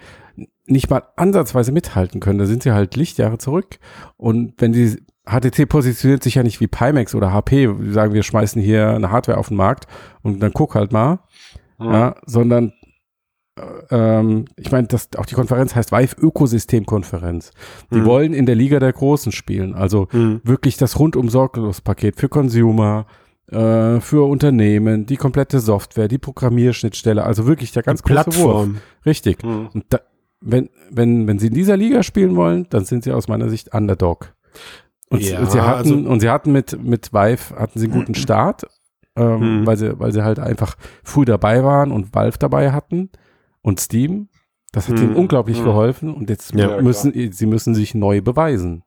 [0.66, 2.38] nicht mal ansatzweise mithalten können.
[2.38, 3.79] Da sind sie halt Lichtjahre zurück.
[4.16, 4.96] Und wenn die
[5.27, 9.38] HTC positioniert sich ja nicht wie Pimax oder HP, sagen, wir schmeißen hier eine Hardware
[9.38, 9.87] auf den Markt
[10.22, 11.20] und dann guck halt mal,
[11.79, 11.92] Mhm.
[11.92, 12.72] ja, sondern
[13.57, 13.62] äh,
[14.18, 17.53] ähm, ich meine, das auch die Konferenz heißt Vive Ökosystemkonferenz.
[17.92, 18.05] Die Mhm.
[18.05, 20.40] wollen in der Liga der Großen spielen, also Mhm.
[20.44, 23.07] wirklich das rundum sorglos Paket für Consumer,
[23.50, 28.24] äh, für Unternehmen, die komplette Software, die Programmierschnittstelle, also wirklich der ganz große Wurf.
[28.24, 28.76] Plattform.
[29.07, 29.42] Richtig.
[29.42, 29.68] Mhm.
[29.74, 30.00] Und da,
[30.40, 33.74] wenn, wenn, wenn sie in dieser Liga spielen wollen, dann sind sie aus meiner Sicht
[33.74, 34.35] Underdog.
[35.11, 38.14] Und Ja, sie hatten, also- und sie hatten mit, mit Vive hatten sie einen guten
[38.14, 38.66] Start,
[39.16, 39.66] ähm, Mhm.
[39.66, 43.11] weil sie, weil sie halt einfach früh dabei waren und Valve dabei hatten
[43.62, 44.28] und Steam.
[44.72, 45.02] Das hat Mhm.
[45.04, 45.64] ihnen unglaublich Mhm.
[45.64, 48.83] geholfen und jetzt Ja, müssen, sie müssen sich neu beweisen.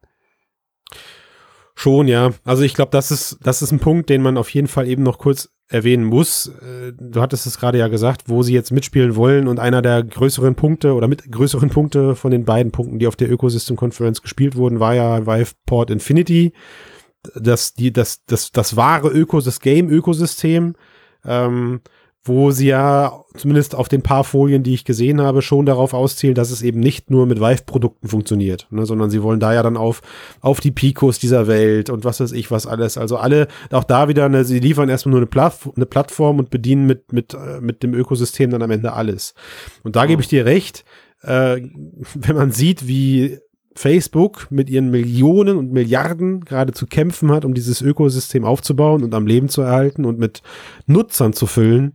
[1.79, 2.31] Schon, ja.
[2.43, 5.03] Also ich glaube, das ist, das ist ein Punkt, den man auf jeden Fall eben
[5.03, 6.47] noch kurz erwähnen muss.
[6.47, 10.03] Äh, Du hattest es gerade ja gesagt, wo sie jetzt mitspielen wollen und einer der
[10.03, 14.23] größeren Punkte oder mit größeren Punkte von den beiden Punkten, die auf der Ecosystem Conference
[14.23, 16.51] gespielt wurden, war ja Vive Port Infinity.
[17.35, 20.73] Das, die, das, das, das wahre Öko, das Game-Ökosystem,
[21.25, 21.81] ähm,
[22.27, 26.35] wo sie ja zumindest auf den paar Folien, die ich gesehen habe, schon darauf auszielen,
[26.35, 29.77] dass es eben nicht nur mit Vive-Produkten funktioniert, ne, sondern sie wollen da ja dann
[29.77, 30.01] auf,
[30.41, 32.97] auf die Picos dieser Welt und was weiß ich, was alles.
[32.97, 36.49] Also alle, auch da wieder, ne, sie liefern erstmal nur eine, Platt, eine Plattform und
[36.49, 39.33] bedienen mit, mit, äh, mit dem Ökosystem dann am Ende alles.
[39.83, 40.83] Und da gebe ich dir recht,
[41.21, 41.61] äh,
[42.15, 43.39] wenn man sieht, wie
[43.77, 49.13] Facebook mit ihren Millionen und Milliarden gerade zu kämpfen hat, um dieses Ökosystem aufzubauen und
[49.13, 50.41] am Leben zu erhalten und mit
[50.87, 51.93] Nutzern zu füllen,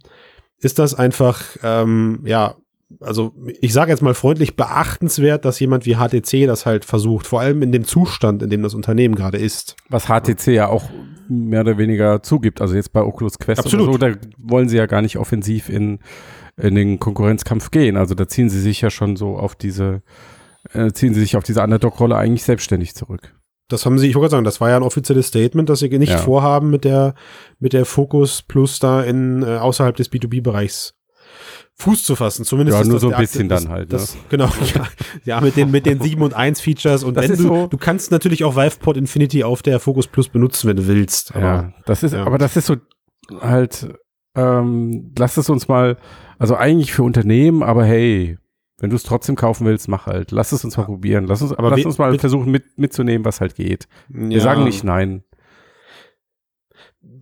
[0.58, 2.54] ist das einfach, ähm, ja,
[3.00, 7.40] also ich sage jetzt mal freundlich beachtenswert, dass jemand wie HTC das halt versucht, vor
[7.40, 9.76] allem in dem Zustand, in dem das Unternehmen gerade ist.
[9.88, 10.88] Was HTC ja auch
[11.28, 13.88] mehr oder weniger zugibt, also jetzt bei Oculus Quest Absolut.
[13.88, 15.98] oder so, da wollen sie ja gar nicht offensiv in,
[16.56, 17.96] in den Konkurrenzkampf gehen.
[17.96, 20.02] Also da ziehen sie sich ja schon so auf diese,
[20.72, 23.34] äh, ziehen sie sich auf diese Underdog-Rolle eigentlich selbstständig zurück.
[23.68, 26.10] Das haben sie, ich wollte sagen, das war ja ein offizielles Statement, dass sie nicht
[26.10, 26.18] Ja.
[26.18, 27.14] vorhaben, mit der,
[27.58, 30.94] mit der Focus Plus da in, äh, außerhalb des B2B-Bereichs
[31.76, 32.44] Fuß zu fassen.
[32.44, 34.88] Zumindest Ja, nur so ein bisschen das, dann halt, Das, Genau, ja,
[35.24, 38.10] ja, mit den, mit den 7 und 1 Features und wenn du, so- du kannst
[38.10, 41.34] natürlich auch VivePod Infinity auf der Focus Plus benutzen, wenn du willst.
[41.34, 42.24] Aber ja, das ist, ja.
[42.26, 42.76] aber das ist so
[43.40, 43.88] halt,
[44.36, 45.96] ähm, lass es uns mal,
[46.38, 48.36] also eigentlich für Unternehmen, aber hey,
[48.82, 50.30] wenn du es trotzdem kaufen willst, mach halt.
[50.32, 51.26] Lass es uns mal probieren.
[51.26, 53.88] Lass uns, Aber lass uns mal mit- versuchen mit, mitzunehmen, was halt geht.
[54.08, 55.22] Wir ja, sagen nicht nein.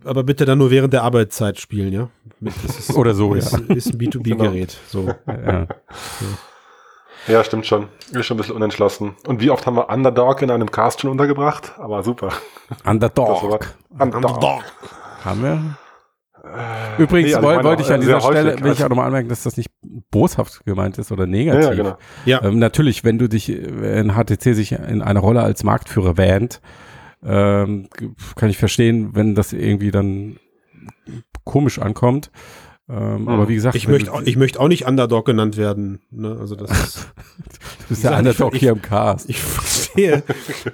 [0.03, 2.09] Aber bitte dann nur während der Arbeitszeit spielen, ja?
[2.39, 3.59] Mit, das ist, Oder so, ist, ja.
[3.75, 4.75] ist ein B2B-Gerät.
[4.87, 5.07] So.
[5.27, 5.67] ja.
[7.27, 7.87] Ja, stimmt schon.
[8.11, 9.15] Ist schon ein bisschen unentschlossen.
[9.27, 11.73] Und wie oft haben wir Underdog in einem Cast schon untergebracht?
[11.77, 12.29] Aber super.
[12.83, 13.75] War- Underdog.
[13.99, 14.63] Underdog.
[15.23, 15.77] Haben wir?
[16.97, 18.21] Übrigens Nee, also wollte auch, ich an äh, dieser.
[18.21, 19.69] Stelle, will ich Also- auch nochmal anmerken, dass das nicht
[20.09, 21.63] boshaft gemeint ist oder negativ.
[21.63, 21.97] ja, genau.
[22.25, 26.61] Ja, Ähm, natürlich, wenn du dich, wenn HTC sich in einer Rolle als Marktführer wähnt,
[27.23, 27.87] ähm,
[28.35, 30.37] kann ich verstehen, wenn das irgendwie dann
[31.43, 32.31] komisch ankommt.
[32.91, 33.27] Ähm, Mhm.
[33.29, 35.99] Aber wie gesagt, ich möchte, du, auch, ich möchte auch nicht Underdog genannt werden.
[36.11, 36.35] Ne?
[36.39, 36.95] Also das ist,
[37.37, 39.29] du bist der ich- Underdog ich- hier im Cast.
[39.29, 40.23] ich verstehe,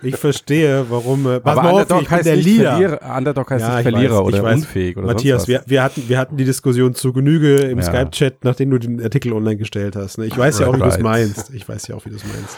[0.02, 1.28] ich verstehe, warum.
[1.28, 2.72] Äh, Aber auf, Underdog ich bin heißt der nicht Leader.
[2.72, 4.56] Verlierer, Underdog heißt Ja, nicht ich Verlierer weiß, ich oder weiß.
[4.56, 5.66] unfähig oder Matthias, sonst was.
[5.68, 7.84] wir, wir, hatten, wir hatten die Diskussion zu Genüge im Ja.
[7.84, 10.18] Skype-Chat, nachdem du den Artikel online gestellt hast.
[10.18, 10.26] Ne?
[10.26, 11.52] Ich weiß ja auch, wie du es meinst.
[11.54, 12.58] Ich weiß ja auch, wie du es meinst.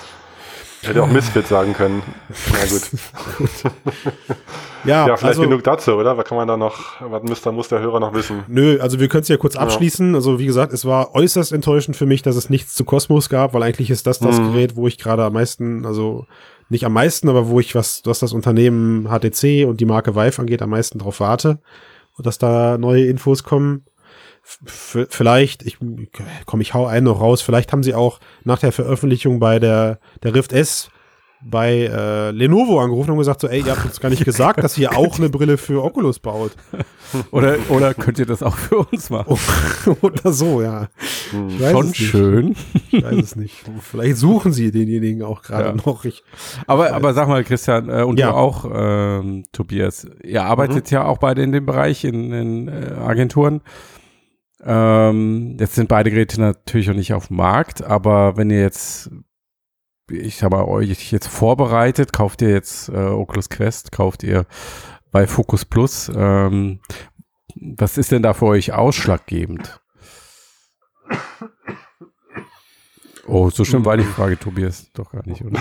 [0.81, 2.01] Hätte auch Misfit sagen können.
[2.51, 3.69] Na gut.
[4.85, 6.17] Ja, Ja, vielleicht also, genug dazu, oder?
[6.17, 8.45] Was kann man da noch, was müsste, muss der Hörer noch wissen?
[8.47, 10.15] Nö, also wir können es ja kurz abschließen.
[10.15, 13.53] Also wie gesagt, es war äußerst enttäuschend für mich, dass es nichts zu Cosmos gab,
[13.53, 14.53] weil eigentlich ist das das Mhm.
[14.53, 16.25] Gerät, wo ich gerade am meisten, also
[16.69, 20.39] nicht am meisten, aber wo ich was, was das Unternehmen HTC und die Marke Vive
[20.39, 21.59] angeht, am meisten drauf warte.
[22.17, 23.85] Dass da neue Infos kommen.
[24.65, 25.77] Vielleicht, ich
[26.45, 29.99] komm, ich hau einen noch raus, vielleicht haben sie auch nach der Veröffentlichung bei der,
[30.23, 30.89] der Rift S
[31.41, 34.77] bei äh, Lenovo angerufen und gesagt so, ey, ihr habt uns gar nicht gesagt, dass
[34.77, 36.51] ihr auch eine Brille für Oculus baut.
[37.31, 39.35] Oder, oder könnt ihr das auch für uns machen?
[40.01, 40.89] Oder so, ja.
[41.31, 42.55] Weiß Schon schön.
[42.91, 43.63] Ich weiß es nicht.
[43.81, 45.73] Vielleicht suchen sie denjenigen auch gerade Ja.
[45.85, 46.05] noch.
[46.05, 46.23] Ich,
[46.67, 48.27] Aber, aber sag mal, Christian, äh, und Ja.
[48.31, 52.91] du auch, ähm, Tobias, ihr arbeitet ja auch beide in dem Bereich, in, in äh,
[52.99, 53.61] Agenturen.
[54.63, 59.09] Ähm, jetzt sind beide Geräte natürlich noch nicht auf dem Markt, aber wenn ihr jetzt,
[60.11, 64.45] ich mal, euch jetzt vorbereitet, kauft ihr jetzt äh, Oculus Quest, kauft ihr
[65.11, 66.81] bei Focus Plus, ähm,
[67.55, 69.81] was ist denn da für euch ausschlaggebend?
[73.29, 75.59] Oh, so schlimm war die Frage, Tobias, doch gar nicht, oder?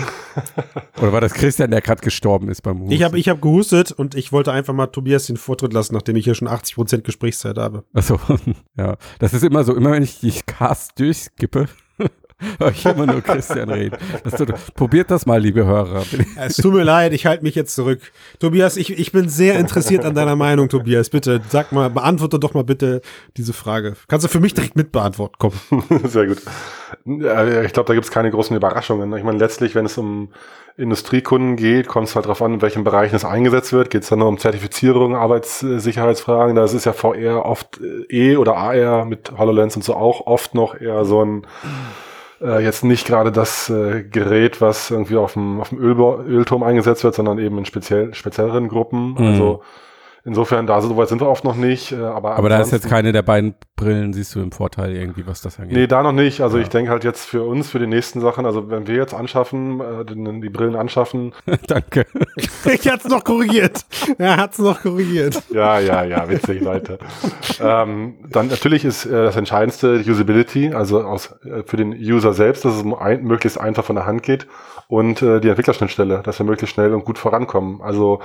[1.01, 2.91] Oder war das Christian, der gerade gestorben ist beim Husten?
[2.91, 6.15] ich habe ich hab gehustet und ich wollte einfach mal Tobias den Vortritt lassen, nachdem
[6.15, 7.83] ich hier schon 80% Gesprächszeit habe.
[7.93, 8.19] Achso,
[8.77, 8.97] ja.
[9.19, 11.67] Das ist immer so, immer wenn ich die Cast durchskippe,
[12.59, 13.97] höre ich immer nur Christian reden.
[14.23, 16.03] Das tut, probiert das mal, liebe Hörer.
[16.37, 17.99] Es tut mir leid, ich halte mich jetzt zurück.
[18.39, 21.09] Tobias, ich, ich bin sehr interessiert an deiner Meinung, Tobias.
[21.09, 23.01] Bitte, sag mal, beantworte doch mal bitte
[23.37, 23.95] diese Frage.
[24.07, 25.35] Kannst du für mich direkt mit beantworten?
[25.37, 25.53] Komm.
[26.05, 26.41] Sehr gut.
[27.05, 29.15] Ja, Ich glaube, da gibt es keine großen Überraschungen.
[29.17, 30.29] Ich meine, letztlich, wenn es um
[30.77, 33.89] Industriekunden geht, kommt es halt darauf an, in welchen Bereichen es eingesetzt wird.
[33.89, 36.55] Geht es dann nur um Zertifizierung, Arbeitssicherheitsfragen.
[36.55, 40.25] Da ist es ja VR oft äh, E oder AR mit HoloLens und so auch
[40.27, 41.47] oft noch eher so ein
[42.41, 47.03] äh, jetzt nicht gerade das äh, Gerät, was irgendwie auf dem, auf dem Ölturm eingesetzt
[47.03, 49.13] wird, sondern eben in speziell, spezielleren Gruppen.
[49.13, 49.17] Mhm.
[49.17, 49.61] Also
[50.25, 51.91] insofern, da so weit sind wir oft noch nicht.
[51.91, 55.25] Äh, aber Aber da ist jetzt keine der beiden Brillen, siehst du im Vorteil irgendwie,
[55.25, 55.75] was das angeht.
[55.77, 56.41] Nee, da noch nicht.
[56.41, 56.63] Also Ja.
[56.63, 59.79] ich denke halt jetzt für uns, für die nächsten Sachen, also wenn wir jetzt anschaffen,
[59.79, 61.33] äh, die, die Brillen anschaffen,
[61.67, 62.05] Danke.
[62.65, 63.85] Ich hat's noch korrigiert.
[64.17, 65.41] Er hat's noch korrigiert.
[65.49, 66.99] ja, ja, ja, witzig, Leute.
[67.61, 72.33] ähm, dann natürlich ist äh, das Entscheidendste die Usability, also aus, äh, für den User
[72.33, 74.47] selbst, dass es ein, möglichst einfach von der Hand geht
[74.87, 77.81] und äh, die Entwicklerschnittstelle, dass wir möglichst schnell und gut vorankommen.
[77.81, 78.19] Also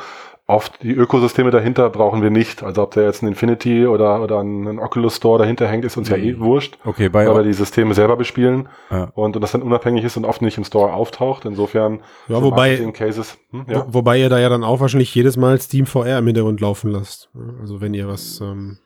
[0.46, 2.62] oft die Ökosysteme dahinter brauchen wir nicht.
[2.62, 6.08] Also ob der jetzt ein Infinity oder, oder ein Oculus Store dahinter hängt, ist uns
[6.10, 9.04] ja eh wurscht, Okay, bei weil wir die Systeme selber bespielen Ja.
[9.14, 11.44] und, und das dann unabhängig ist und oft nicht im Store auftaucht.
[11.46, 13.86] Insofern Ja, für wobei- Marketing-Cases, hm, ja.
[13.88, 16.90] Wo, wobei ihr da ja dann auch wahrscheinlich jedes Mal Steam VR im Hintergrund laufen
[16.90, 17.30] lasst.
[17.60, 18.40] Also wenn ihr was.
[18.40, 18.76] Ähm,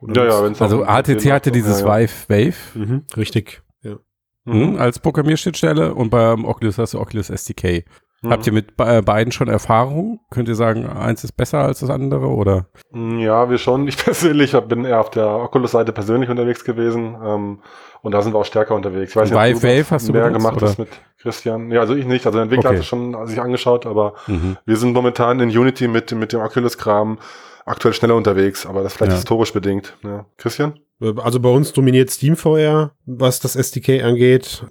[0.00, 2.06] oder Ja, ja, wenn's also HTC hatte dieses ja, ja.
[2.06, 3.62] Vive Wave Mhm, richtig.
[3.82, 3.96] Ja.
[4.44, 4.76] mhm.
[4.76, 7.84] als Programmierschnittstelle und beim Oculus hast du Oculus SDK.
[8.22, 8.30] Mhm.
[8.30, 10.20] Habt ihr mit be- beiden schon Erfahrung?
[10.30, 12.66] Könnt ihr sagen, eins ist besser als das andere oder?
[12.90, 13.86] Mm, Ja, wir schon.
[13.86, 17.16] Ich persönlich bin eher auf der Oculus-Seite persönlich unterwegs gewesen.
[17.24, 17.60] Ähm,
[18.02, 19.10] und da sind wir auch stärker unterwegs.
[19.10, 20.74] Ich weiß nicht, du Wave das hast du mehr benutzt, gemacht oder?
[20.78, 20.88] mit
[21.20, 21.70] Christian.
[21.70, 22.26] Ja, also ich nicht.
[22.26, 22.76] Also der Entwickler Okay.
[22.78, 24.56] hat es schon sich angeschaut, aber Mhm.
[24.64, 27.18] wir sind momentan in Unity mit, mit dem Oculus-Kram
[27.66, 29.16] aktuell schneller unterwegs, aber das ist vielleicht Ja.
[29.18, 29.96] historisch bedingt.
[30.02, 30.26] Ja.
[30.38, 30.78] Christian?
[31.22, 34.64] Also bei uns dominiert Steam VR, was das SDK angeht.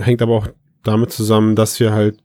[0.00, 0.48] Hängt aber auch
[0.82, 2.18] damit zusammen, dass wir halt,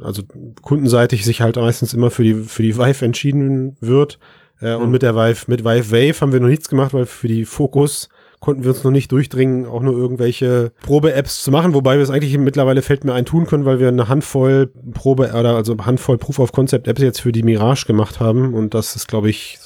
[0.00, 0.22] also
[0.62, 4.18] kundenseitig sich halt meistens immer für die, für die Vive entschieden wird.
[4.60, 4.90] Äh, Und Mhm.
[4.92, 8.08] mit der Vive, mit Vive Wave haben wir noch nichts gemacht, weil für die Fokus
[8.40, 12.10] konnten wir uns noch nicht durchdringen, auch nur irgendwelche Probe-Apps zu machen, wobei wir es
[12.10, 16.18] eigentlich mittlerweile fällt mir ein tun können, weil wir eine Handvoll Probe oder also Handvoll
[16.18, 19.58] Proof of Concept Apps jetzt für die Mirage gemacht haben und das ist, glaube ich,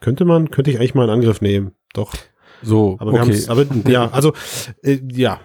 [0.00, 1.72] könnte man, könnte ich eigentlich mal in Angriff nehmen.
[1.92, 2.14] Doch.
[2.62, 3.44] So, Aber wir okay.
[3.48, 4.32] aber ja, also
[4.82, 5.40] äh, ja,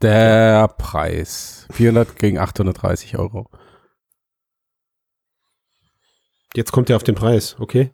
[0.00, 1.66] Der Preis.
[1.72, 3.48] 400 gegen 830 Euro.
[6.56, 7.90] Jetzt kommt er auf den Preis, okay?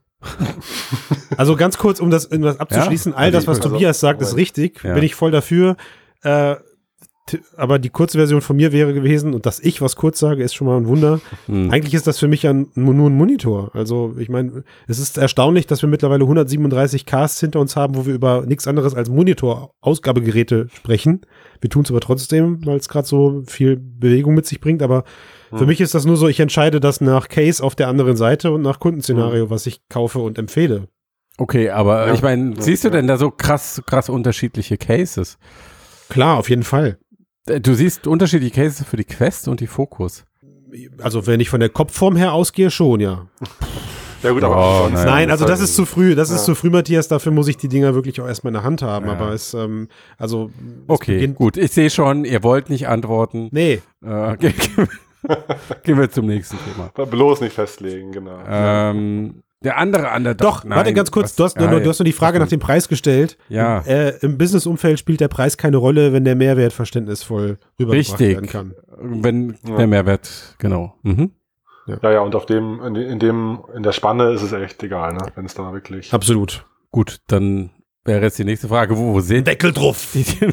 [1.37, 4.37] also ganz kurz, um das, um das abzuschließen, all Also das, was Tobias sagt, ist
[4.37, 4.95] richtig, Ja.
[4.95, 5.77] bin ich voll dafür.
[6.23, 6.57] Äh,
[7.59, 10.55] aber die kurze Version von mir wäre gewesen, und dass ich was kurz sage, ist
[10.55, 11.21] schon mal ein Wunder.
[11.45, 11.71] Hm.
[11.71, 13.71] Eigentlich ist das für mich ja n- nur ein Monitor.
[13.75, 18.07] Also ich meine, es ist erstaunlich, dass wir mittlerweile 137 Casts hinter uns haben, wo
[18.07, 21.21] wir über nichts anderes als Monitor-Ausgabegeräte sprechen.
[21.61, 24.83] Wir tun es aber trotzdem, weil es gerade so viel Bewegung mit sich bringt.
[24.83, 25.05] Aber
[25.51, 25.67] für Hm.
[25.67, 28.63] mich ist das nur so, ich entscheide das nach Case auf der anderen Seite und
[28.63, 29.51] nach Kundenszenario, Hm.
[29.51, 30.89] was ich kaufe und empfehle.
[31.39, 32.15] Okay, aber Ja.
[32.15, 32.93] ich meine, Ja, siehst du ja.
[32.93, 35.39] denn da so krass, krass unterschiedliche Cases?
[36.09, 36.99] Klar, auf jeden Fall.
[37.47, 40.25] Äh, Du siehst unterschiedliche Cases für die Quest und die Focus.
[41.01, 43.27] Also wenn ich von der Kopfform her ausgehe, schon, ja.
[44.25, 45.11] Ja gut, Oh, aber sonst- naja.
[45.13, 46.17] Nein, also das ist zu früh.
[46.17, 46.45] Das ist Ja.
[46.47, 47.07] zu früh, Matthias.
[47.07, 49.07] Dafür muss ich die Dinger wirklich auch erstmal in der Hand haben.
[49.07, 49.13] Ja.
[49.13, 50.51] Aber es, ähm, also.
[50.59, 51.57] es Okay, gut.
[51.57, 53.49] Ich sehe schon, ihr wollt nicht antworten.
[53.53, 54.53] Nee, Äh, ge-
[55.85, 57.07] gehen wir zum nächsten Thema.
[57.11, 58.39] Bloß nicht festlegen, genau.
[58.49, 60.39] Ähm, der andere Underdog.
[60.39, 61.31] doch, Nein, warte ganz kurz.
[61.31, 63.37] was- Du hast, nur, Ah, nur- du hast nur die Frage nach dem Preis gestellt.
[63.49, 63.81] Ja.
[63.81, 68.37] Äh, Im Businessumfeld spielt der Preis keine Rolle, wenn der Mehrwert verständnisvoll rübergebracht Richtig.
[68.37, 68.75] werden kann.
[69.01, 69.77] Wenn Ja.
[69.77, 70.95] der Mehrwert, genau.
[71.03, 71.33] Mhm.
[72.03, 75.15] Ja, ja, und auf dem, in, in dem, in der Spanne ist es echt egal,
[75.15, 75.27] ne?
[75.35, 76.13] Wenn es da wirklich.
[76.13, 76.67] Absolut.
[76.91, 77.71] Gut, dann
[78.05, 80.09] wäre jetzt die nächste Frage, wo, wo seht Deckel drauf.
[80.15, 80.53] ihr den,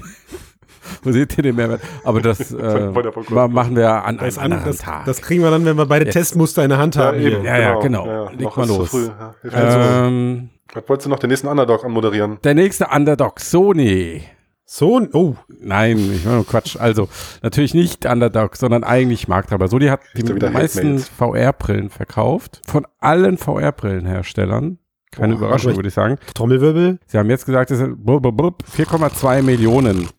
[1.04, 1.82] wo seht ihr den Mehrwert?
[2.04, 5.06] Aber das äh, machen wir an an, anderen das, Tag.
[5.06, 6.13] das kriegen wir dann, wenn wir beide Jetzt.
[6.13, 7.19] Testmuster in der Hand haben.
[7.21, 8.30] Ja, ja, genau.
[8.30, 8.89] Leg noch mal ist zu los.
[8.89, 9.10] früh.
[9.52, 12.38] Ja, ähm, Was wolltest du noch den nächsten Underdog anmoderieren?
[12.43, 14.24] der nächste Underdog, Sony.
[14.67, 16.76] So, oh, Nein, ich meine Quatsch.
[16.80, 17.08] Also,
[17.43, 19.67] natürlich nicht Underdog, sondern eigentlich Markthaber.
[19.67, 20.98] Sony hat die ja meisten.
[20.98, 22.62] VR-Brillen verkauft.
[22.67, 24.80] Von allen VR-Brillenherstellern.
[25.12, 26.17] Keine Oh, Überraschung, würde ich sagen.
[26.34, 27.00] Trommelwirbel.
[27.06, 30.10] Sie haben jetzt gesagt, es sind blub, blub, blub, 4,2 Millionen.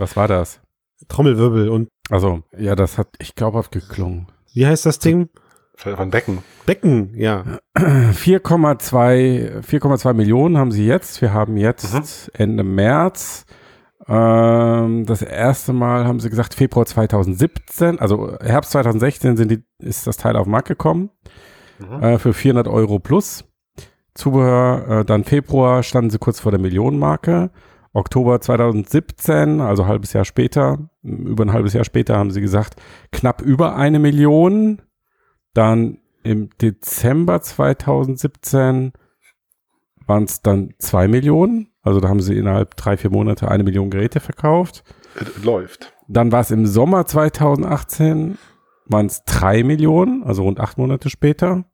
[0.00, 0.60] Was war das?
[1.08, 1.68] Trommelwirbel.
[1.68, 4.26] Und Also, ja, das hat ich glaubhaft geklungen.
[4.52, 5.28] wie heißt das Ding?
[5.76, 6.38] Von Becken.
[6.66, 7.44] Becken, ja.
[7.78, 11.20] 4,2 4,2 Millionen haben sie jetzt.
[11.22, 13.46] Wir haben jetzt Ende März.
[14.08, 20.06] Ähm, das erste Mal haben sie gesagt Februar 2017, also Herbst 2016 sind die, ist
[20.06, 21.10] das Teil auf den Markt gekommen
[21.78, 22.02] Mhm.
[22.02, 23.44] äh, für 400 Euro plus.
[24.14, 27.50] Zubehör, äh, dann Februar standen sie kurz vor der Millionenmarke.
[27.92, 32.80] Oktober 2017, also ein halbes Jahr später, über ein halbes Jahr später haben sie gesagt,
[33.10, 34.82] knapp über eine Million.
[35.54, 38.92] Dann im Dezember 2017
[40.06, 41.68] waren es dann zwei Millionen.
[41.82, 44.84] Also da haben sie innerhalb drei, vier Monate eine Million Geräte verkauft.
[45.14, 45.92] Es läuft.
[46.08, 48.38] Dann war es im Sommer 2018,
[48.86, 51.64] waren es drei Millionen, also rund acht Monate später.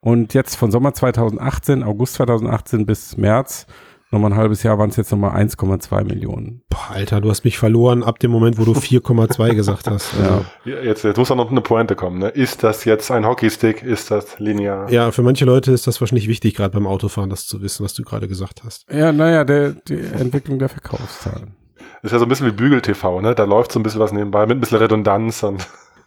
[0.00, 3.66] Und jetzt von Sommer 2018, August 2018 bis März,
[4.10, 6.62] nochmal ein halbes Jahr, waren es jetzt nochmal 1,2 Millionen.
[6.68, 10.12] Boah, Alter, du hast mich verloren ab dem Moment, wo du 4,2 gesagt hast.
[10.20, 10.44] Ja.
[10.64, 12.18] Ja, Jetzt, jetzt muss auch noch eine Pointe kommen.
[12.18, 12.28] Ne?
[12.28, 13.82] Ist das jetzt ein Hockeystick?
[13.82, 14.90] Ist das linear?
[14.90, 17.94] Ja, für manche Leute ist das wahrscheinlich wichtig, gerade beim Autofahren, das zu wissen, was
[17.94, 18.86] du gerade gesagt hast.
[18.90, 21.54] Ja, naja, der, die Entwicklung der Verkaufszahlen.
[22.02, 23.34] Ist ja so ein bisschen wie Bügel-TV, ne?
[23.34, 25.66] Da läuft so ein bisschen was nebenbei mit ein bisschen Redundanz und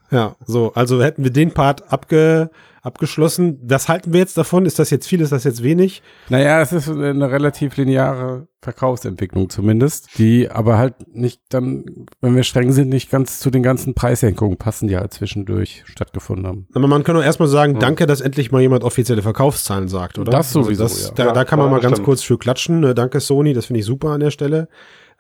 [0.10, 2.50] Ja, so, also hätten wir den Part abge,
[2.82, 3.60] abgeschlossen.
[3.64, 4.66] Was halten wir jetzt davon?
[4.66, 6.02] Ist das jetzt viel, ist das jetzt wenig?
[6.30, 11.84] Naja, es ist eine relativ lineare Verkaufsentwicklung zumindest, die aber halt nicht dann,
[12.22, 16.46] wenn wir streng sind, nicht ganz zu den ganzen Preissenkungen passen, die halt zwischendurch stattgefunden
[16.48, 16.68] haben.
[16.74, 20.32] Aber man kann doch erstmal sagen, danke, dass endlich mal jemand offizielle Verkaufszahlen sagt, oder?
[20.32, 21.14] Das sowieso, Also das, ja.
[21.16, 22.06] Da, Ja, da kann man ja, mal ganz stimmt.
[22.06, 22.84] kurz für klatschen.
[22.84, 24.68] Äh, Danke, Sony, das finde ich super an der Stelle.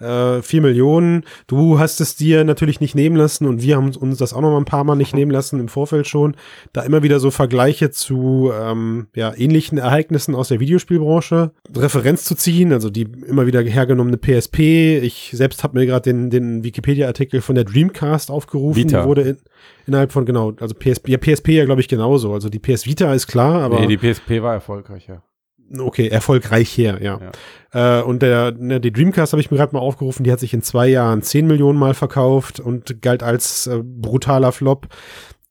[0.01, 1.25] Äh, vier Millionen.
[1.45, 4.49] Du hast es dir natürlich nicht nehmen lassen und wir haben uns das auch noch
[4.49, 6.35] mal ein paar Mal nicht nehmen lassen im Vorfeld schon.
[6.73, 12.35] Da immer wieder so Vergleiche zu ähm, ja, ähnlichen Ereignissen aus der Videospielbranche Referenz zu
[12.35, 14.99] ziehen, also die immer wieder hergenommene PSP.
[15.03, 18.83] Ich selbst habe mir gerade den, den Wikipedia-Artikel von der Dreamcast aufgerufen.
[18.83, 19.01] Vita.
[19.01, 19.37] Die wurde in,
[19.85, 22.33] innerhalb von, genau, also PSP, ja, PSP ja, glaube ich, genauso.
[22.33, 25.23] Also die PS Vita ist klar, aber nee, die PSP war erfolgreicher.
[25.79, 27.19] Okay, erfolgreich her, ja.
[27.73, 30.53] Äh, und der, ne, die Dreamcast habe ich mir gerade mal aufgerufen, die hat sich
[30.53, 34.87] in zwei Jahren 10 Millionen Mal verkauft und galt als äh, brutaler Flop.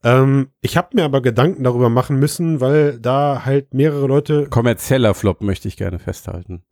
[0.02, 5.14] Ähm, ich habe mir aber Gedanken darüber machen müssen, weil da halt mehrere Leute, Kommerzieller
[5.14, 6.62] Flop möchte ich gerne festhalten.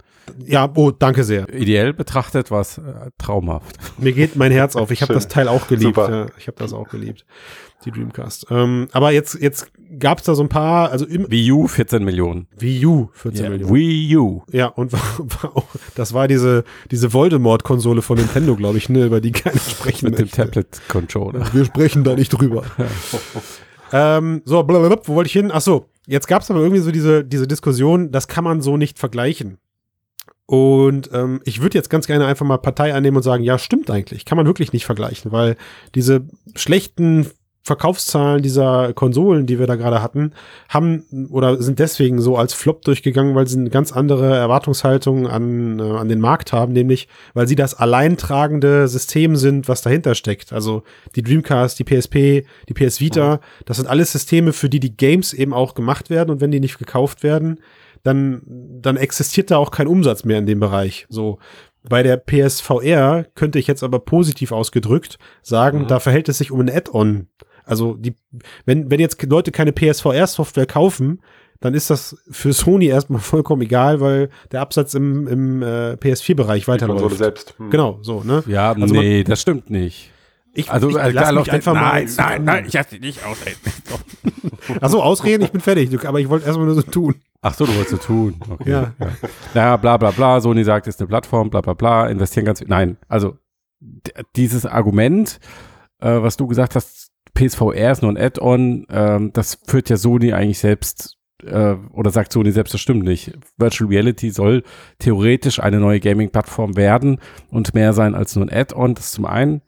[0.45, 1.53] Ja, oh, danke sehr.
[1.53, 2.83] Ideell betrachtet war es äh,
[3.19, 3.77] traumhaft.
[3.99, 4.91] Mir geht mein Herz auf.
[4.91, 5.97] Ich habe das Teil auch geliebt.
[5.97, 6.11] Super.
[6.11, 7.25] Ja, ich habe das auch geliebt,
[7.85, 8.47] die Dreamcast.
[8.51, 12.05] Ähm, aber jetzt, jetzt gab es da so ein paar, also im Wii U 14
[12.05, 12.47] Millionen.
[12.59, 13.75] Wii U 14 Ja, Millionen.
[13.75, 14.43] Wii U.
[14.53, 19.05] Ja, und war, war auch, das war diese, diese Voldemort-Konsole von Nintendo, glaube ich, ne,
[19.07, 20.37] über die keiner sprechen Mit dem möchte.
[20.43, 21.53] Tablet-Controller.
[21.53, 22.65] Wir sprechen da nicht drüber.
[23.93, 25.51] ähm, so, blablabla, wo wollte ich hin?
[25.53, 28.77] Ach so, jetzt gab es aber irgendwie so diese, diese Diskussion, das kann man so
[28.77, 29.59] nicht vergleichen.
[30.51, 33.91] Und ähm, ich würde jetzt ganz gerne einfach mal Partei annehmen und sagen, ja, stimmt
[33.91, 35.57] eigentlich, kann man wirklich nicht vergleichen, weil
[35.95, 36.23] diese
[36.57, 37.27] schlechten
[37.65, 40.33] Verkaufszahlen dieser Konsolen, die wir da gerade hatten,
[40.71, 45.81] haben oder sind deswegen so als Flop durchgegangen, weil sie eine ganz andere Erwartungshaltung an,
[45.81, 50.55] äh, an den Markt haben, nämlich weil sie das alleintragende System sind, was dahinter steckt.
[50.55, 50.83] Also
[51.15, 55.35] die Dreamcast, die PSP, die PS Vita, das sind alles Systeme, für die die Games
[55.35, 57.61] eben auch gemacht werden und wenn die nicht gekauft werden,
[58.03, 61.07] dann, dann existiert da auch kein Umsatz mehr in dem Bereich.
[61.09, 61.39] So.
[61.89, 65.87] Bei der PSVR könnte ich jetzt aber positiv ausgedrückt sagen, Mhm.
[65.89, 67.29] da verhält es sich um ein Add-on.
[67.65, 68.15] Also die,
[68.67, 71.21] wenn, wenn jetzt Leute keine PSVR-Software kaufen,
[71.61, 76.65] dann ist das für Sony erstmal vollkommen egal, weil der Absatz im, im äh, PS4-Bereich
[76.65, 77.19] Die Konsole weiterläuft.
[77.19, 77.55] selbst.
[77.59, 77.71] Hm.
[77.71, 78.43] Genau, so, ne?
[78.47, 80.11] Ja, Also nee, das stimmt nicht.
[80.55, 82.25] Ich, Also, ich äh, lass mich einfach nein, mal.
[82.29, 83.59] nein, nein, ich lasse dich nicht ausreden.
[84.81, 86.05] Achso, ausreden, ich bin fertig.
[86.07, 87.15] Aber ich wollte erstmal nur so tun.
[87.41, 88.41] Ach so, du wolltest so tun.
[88.51, 88.71] Okay.
[88.71, 88.95] Ja.
[89.55, 92.97] Naja, bla bla bla, Sony sagt, ist eine Plattform, bla bla bla, investieren ganz Nein,
[93.09, 93.37] also
[94.35, 95.39] dieses Argument,
[96.01, 100.33] äh, was du gesagt hast, PSVR ist nur ein Add-on, ähm, das führt ja Sony
[100.33, 103.33] eigentlich selbst äh, oder sagt Sony selbst, das stimmt nicht.
[103.57, 104.65] Virtual Reality soll
[104.99, 107.21] theoretisch eine neue Gaming-Plattform werden
[107.51, 109.63] und mehr sein als nur ein Add-on, das zum einen.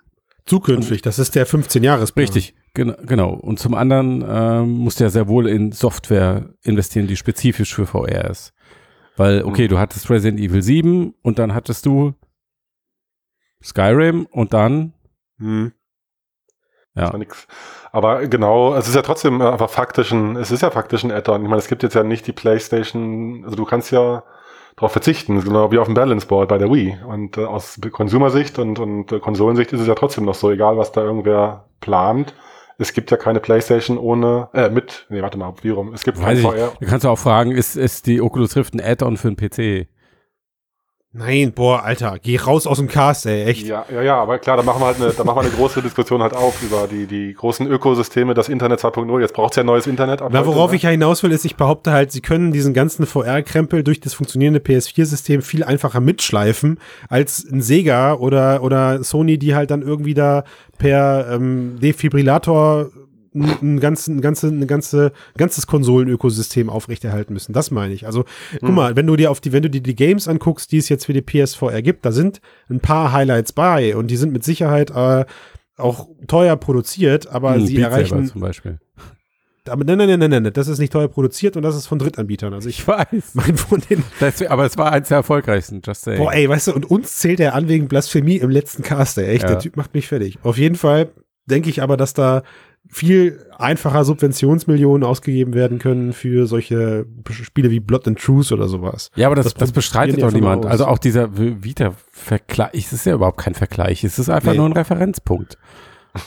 [0.47, 2.17] Zukünftig, das ist der 15-Jahres.
[2.17, 3.31] Richtig, gen genau.
[3.35, 7.87] Und zum anderen ähm, musst du ja sehr wohl in Software investieren, die spezifisch für
[7.87, 8.53] VR ist.
[9.17, 12.15] Weil, okay, du hattest Resident Evil 7 und dann hattest du
[13.63, 14.95] Skyrim und dann,
[15.41, 15.73] Hm.
[16.95, 17.19] Das ja.
[17.93, 21.43] Aber genau, es ist ja trotzdem einfach faktisch ein, es ist ja faktisch ein Add-on.
[21.43, 24.25] Ich meine, es gibt jetzt ja nicht die PlayStation, also du kannst ja
[24.77, 26.99] darauf verzichten, genau wie auf dem Balance Board bei der Wii.
[27.07, 30.77] Und äh, aus Konsumersicht und, und äh, Konsolensicht ist es ja trotzdem noch so, egal
[30.77, 32.35] was da irgendwer plant.
[32.81, 35.93] Es gibt ja keine PlayStation ohne, äh, mit, nee, warte mal, wie rum?
[35.93, 36.43] Es gibt Weiß kein ich.
[36.43, 36.73] VR.
[36.81, 39.87] Du kannst auch fragen, ist, ist die Oculus Rift ein Add-on für einen PC?
[41.13, 43.67] Nein, boah, Alter, geh raus aus dem Cast, ey, echt.
[43.67, 45.83] Ja, ja, ja, aber klar, da machen wir halt eine, da machen wir eine große
[45.83, 49.21] Diskussion halt auf über die, die großen Ökosysteme, das Internet 2.0.
[49.21, 50.23] Jetzt braucht es ja neues Internet.
[50.31, 50.77] Na, worauf ne?
[50.77, 54.15] ich ja hinaus will, ist, ich behaupte halt, sie können diesen ganzen VR-Krempel durch das
[54.15, 60.15] funktionierende PS4-System viel einfacher mitschleifen als ein Sega oder, oder Sony, die halt dann irgendwie
[60.15, 60.45] da
[60.79, 62.87] per ähm, Defibrillator
[63.35, 67.53] ein, ein, ganzen, ein, ganze, ein ganze, ganzes Konsolenökosystem aufrechterhalten müssen.
[67.53, 68.07] Das meine ich.
[68.07, 68.25] Also,
[68.61, 70.89] guck mal, wenn du dir auf die, wenn du dir die Games anguckst, die es
[70.89, 74.43] jetzt für die PSVR gibt, da sind ein paar Highlights bei und die sind mit
[74.45, 75.25] Sicherheit äh,
[75.77, 78.79] auch teuer produziert, aber Hm, sie Beat erreichen zum Beispiel.
[79.69, 81.99] aber nein, nein, nein, nein, nein, das ist nicht teuer produziert und das ist von
[81.99, 82.53] Drittanbietern.
[82.53, 83.07] Also ich weiß.
[83.35, 86.19] mein von den, Das, aber es war eins der erfolgreichsten, just saying.
[86.19, 89.27] boah, ey, weißt du, und uns zählt er an wegen Blasphemie im letzten Cast, ey,
[89.29, 89.51] echt, Ja.
[89.51, 90.39] der Typ macht mich fertig.
[90.43, 91.11] Auf jeden Fall
[91.47, 92.43] denke ich aber, dass da
[92.91, 99.11] viel einfacher Subventionsmillionen ausgegeben werden können für solche Spiele wie Blood and Truth oder sowas.
[99.15, 100.65] Ja, aber das, Das das, bestreitet doch niemand.
[100.67, 100.71] aus.
[100.73, 104.05] Also auch dieser Vita-Vergleich, es ist ja überhaupt kein Vergleich.
[104.05, 104.59] Es ist einfach Nee.
[104.59, 105.59] nur ein Referenzpunkt.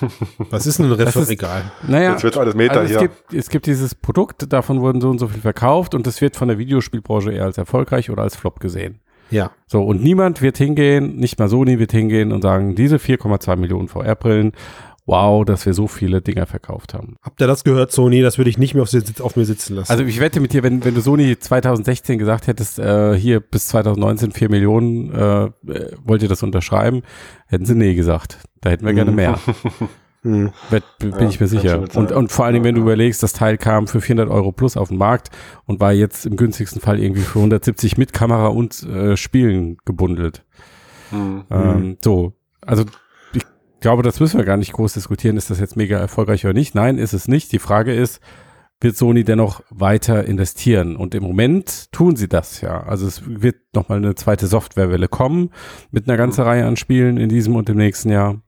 [0.49, 1.63] Was ist denn ein Das Refer ist- egal?
[1.87, 3.09] Naja, Jetzt wird alles Meta also es, hier.
[3.09, 6.37] gibt, es gibt dieses Produkt, davon wurden so und so viel verkauft und das wird
[6.37, 8.99] von der Videospielbranche eher als erfolgreich oder als Flop gesehen.
[9.29, 9.51] Ja.
[9.67, 13.87] So, und niemand wird hingehen, nicht mal Sony wird hingehen und sagen, diese 4,2 Millionen
[13.89, 14.53] VR-Brillen
[15.05, 17.17] wow, dass wir so viele Dinger verkauft haben.
[17.21, 18.21] Habt ihr das gehört, Sony?
[18.21, 19.91] Das würde ich nicht mehr auf, Sitz- auf mir sitzen lassen.
[19.91, 23.67] Also ich wette mit dir, wenn, wenn du Sony 2016 gesagt hättest, äh, hier bis
[23.67, 25.51] 2019 4 Millionen, äh, äh,
[26.03, 27.01] wollt ihr das unterschreiben,
[27.47, 28.37] hätten sie nee gesagt.
[28.61, 29.37] Da hätten wir gerne mehr.
[30.23, 30.51] hm.
[30.69, 31.83] Wett, bin Ja, ich mir sicher.
[31.95, 32.85] Und, und vor allen Dingen, wenn du Ja.
[32.85, 35.31] überlegst, das Teil kam für 400 Euro plus auf den Markt
[35.65, 40.43] und war jetzt im günstigsten Fall irgendwie für 170 mit Kamera und äh, Spielen gebundelt.
[41.09, 41.43] Hm.
[41.51, 42.31] Ähm, so,
[42.61, 42.85] also
[43.83, 45.37] glaube, das müssen wir gar nicht groß diskutieren.
[45.37, 46.73] Ist das jetzt mega erfolgreich oder nicht?
[46.73, 47.51] Nein, ist es nicht.
[47.51, 48.19] Die Frage ist,
[48.81, 50.95] wird Sony dennoch weiter investieren?
[50.95, 52.81] Und im Moment tun sie das ja.
[52.81, 55.51] Also es wird nochmal eine zweite Softwarewelle kommen
[55.91, 58.41] mit einer ganzen Reihe an Spielen in diesem und im nächsten Jahr.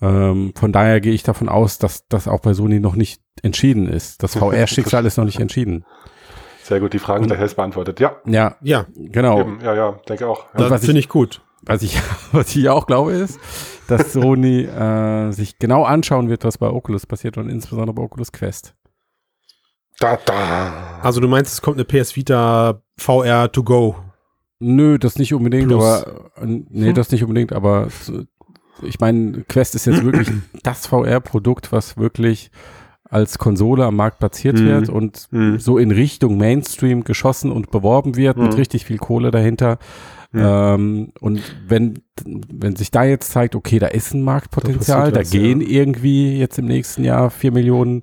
[0.00, 3.88] Ähm, von daher gehe ich davon aus, dass das auch bei Sony noch nicht entschieden
[3.88, 4.22] ist.
[4.22, 5.84] Das VR-Schicksal ist noch nicht entschieden.
[6.62, 8.00] Sehr gut, die Fragen selbst beantwortet.
[8.00, 9.40] Ja, Ja, Ja, genau.
[9.40, 9.60] eben.
[9.62, 10.46] ja, ja, denke auch.
[10.54, 10.64] Ja.
[10.64, 11.42] Und das finde ich gut.
[11.64, 11.96] Was ich,
[12.32, 13.38] was ich auch glaube, ist,
[13.88, 18.32] dass Sony äh, sich genau anschauen wird, was bei Oculus passiert und insbesondere bei Oculus
[18.32, 18.74] Quest.
[19.98, 20.98] Da, da.
[21.02, 23.96] Also du meinst, es kommt eine PS Vita VR to go.
[24.58, 25.82] Nö, das nicht unbedingt, Plus.
[25.82, 28.22] aber äh, nee, das nicht unbedingt, aber so-
[28.82, 30.28] ich meine, Quest ist jetzt wirklich
[30.62, 32.50] das VR-Produkt, was wirklich
[33.04, 34.66] als Konsole am Markt platziert Mhm.
[34.66, 35.58] wird und Mhm.
[35.58, 38.58] so in Richtung Mainstream geschossen und beworben wird mit Mhm.
[38.58, 39.78] richtig viel Kohle dahinter.
[40.32, 40.42] Mhm.
[40.44, 45.22] Ähm, und wenn, wenn sich da jetzt zeigt, okay, da ist ein Marktpotenzial, Da da,
[45.22, 45.68] gehen ja.
[45.68, 48.02] irgendwie jetzt im nächsten Jahr vier Millionen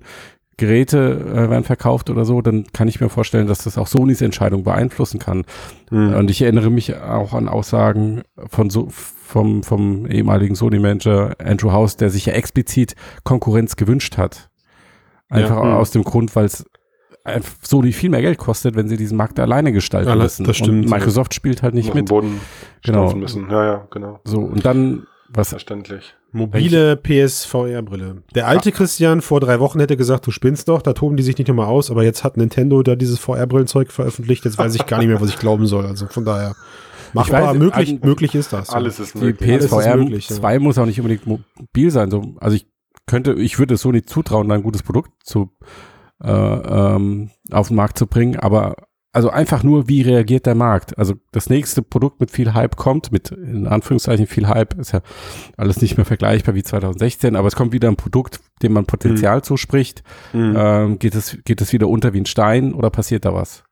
[0.56, 4.20] Geräte äh, werden verkauft oder so, dann kann ich mir vorstellen, dass das auch Sonys
[4.20, 5.44] Entscheidung beeinflussen kann.
[5.90, 6.14] Mhm.
[6.14, 11.96] Und ich erinnere mich auch an Aussagen von so, vom, vom ehemaligen Sony-Manager Andrew House,
[11.96, 14.50] der sich ja explizit Konkurrenz gewünscht hat.
[15.30, 15.64] Einfach Ja.
[15.64, 15.72] Mhm.
[15.72, 16.66] aus dem Grund, weil es
[17.62, 20.44] Sony viel mehr Geld kostet, wenn sie diesen Markt alleine gestalten Alle- müssen.
[20.44, 22.06] das stimmt, Und Microsoft spielt halt nicht mit.
[22.06, 22.40] Boden
[22.84, 23.14] Genau.
[23.14, 23.48] müssen.
[23.50, 24.20] Ja, ja, genau.
[24.24, 26.14] So, und dann, was, Verständlich.
[26.32, 28.22] Mobile PSVR-Brille.
[28.34, 31.36] Der alte Christian vor drei Wochen hätte gesagt, du spinnst doch, da toben die sich
[31.38, 34.98] nicht nochmal aus, aber jetzt hat Nintendo da dieses VR-Brillenzeug veröffentlicht, jetzt weiß ich gar
[34.98, 35.86] nicht mehr, was ich glauben soll.
[35.86, 36.54] Also von daher,
[37.12, 38.70] machbar, weiß, möglich, an- möglich ist das.
[38.70, 39.48] Alles ist die möglich.
[39.50, 40.36] Ist PSVR möglich, ja.
[40.36, 42.10] 2 muss auch nicht unbedingt mobil sein.
[42.10, 42.66] So, also ich
[43.06, 45.50] könnte, ich würde Sony zutrauen, da ein gutes Produkt zu,
[46.22, 48.76] äh, ähm, auf den Markt zu bringen, aber
[49.12, 50.96] also einfach nur, wie reagiert der Markt?
[50.96, 55.00] Also das nächste Produkt mit viel Hype kommt, mit in Anführungszeichen viel Hype, ist ja
[55.56, 59.42] alles nicht mehr vergleichbar wie 2016, aber es kommt wieder ein Produkt, dem man Potenzial
[59.42, 60.04] zuspricht.
[60.32, 60.54] Mhm.
[60.56, 63.64] Ähm, geht es, geht es wieder unter wie ein Stein oder passiert da was?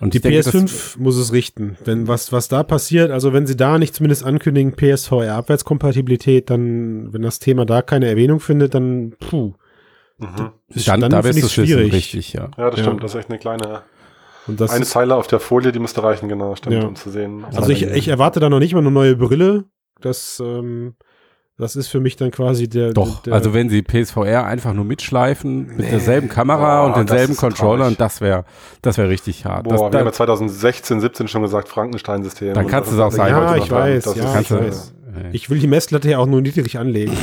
[0.00, 1.76] Und Die ich denke, das- PS5 muss es richten.
[1.86, 7.22] Denn was, was da passiert, also wenn sie da nicht zumindest ankündigen, PSVR-Abwärtskompatibilität, dann, wenn
[7.22, 9.54] das Thema da keine Erwähnung findet, dann, puh,
[10.20, 10.50] Mhm.
[10.68, 11.92] ist, dann, da wirst du schwierig.
[11.92, 12.48] Richtig, ja.
[12.56, 12.84] Ja, das Ja.
[12.86, 13.02] stimmt.
[13.02, 13.82] Das ist echt eine kleine,
[14.46, 16.86] Und das eine Zeile auf der Folie, die müsste reichen, genau, stimmt, Ja.
[16.86, 17.44] um zu sehen.
[17.44, 19.64] also ich, ich erwarte da noch nicht mal eine neue Brille.
[20.00, 20.94] Das, ähm,
[21.58, 22.94] das ist für mich dann quasi der.
[22.94, 25.90] Doch, der, also wenn sie PSVR einfach nur mitschleifen mit Nee.
[25.90, 27.98] derselben Kamera Boah, und denselben Controllern, traurig.
[27.98, 28.44] das wäre
[28.80, 29.64] das wäre richtig hart.
[29.64, 32.54] Boah, das, wir haben da, ja 2016, 17 schon gesagt, Frankenstein-System.
[32.54, 34.94] Dann kannst du es auch sagen, Ja, heute ich weiß, Das ja, ich weiß.
[35.32, 37.12] Ich will die Messlatte ja auch nur niedrig anlegen.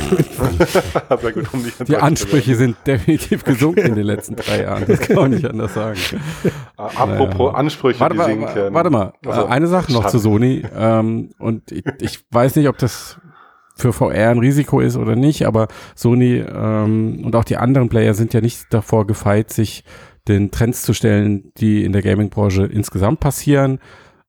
[1.52, 4.84] Um die Ansprüche sind definitiv gesunken in den letzten drei Jahren.
[4.86, 5.98] Das kann man nicht anders sagen.
[6.76, 7.54] Apropos Naja.
[7.54, 8.74] Ansprüche, Warte die mal, sinken.
[8.74, 9.12] warte mal.
[9.26, 10.12] Also, eine Sache noch schade.
[10.12, 10.62] zu Sony.
[10.76, 13.18] Ähm, und ich, ich weiß nicht, ob das
[13.76, 18.14] für VR ein Risiko ist oder nicht, aber Sony ähm, und auch die anderen Player
[18.14, 19.84] sind ja nicht davor gefeit, sich
[20.26, 23.78] den Trends zu stellen, die in der Gaming-Branche insgesamt passieren.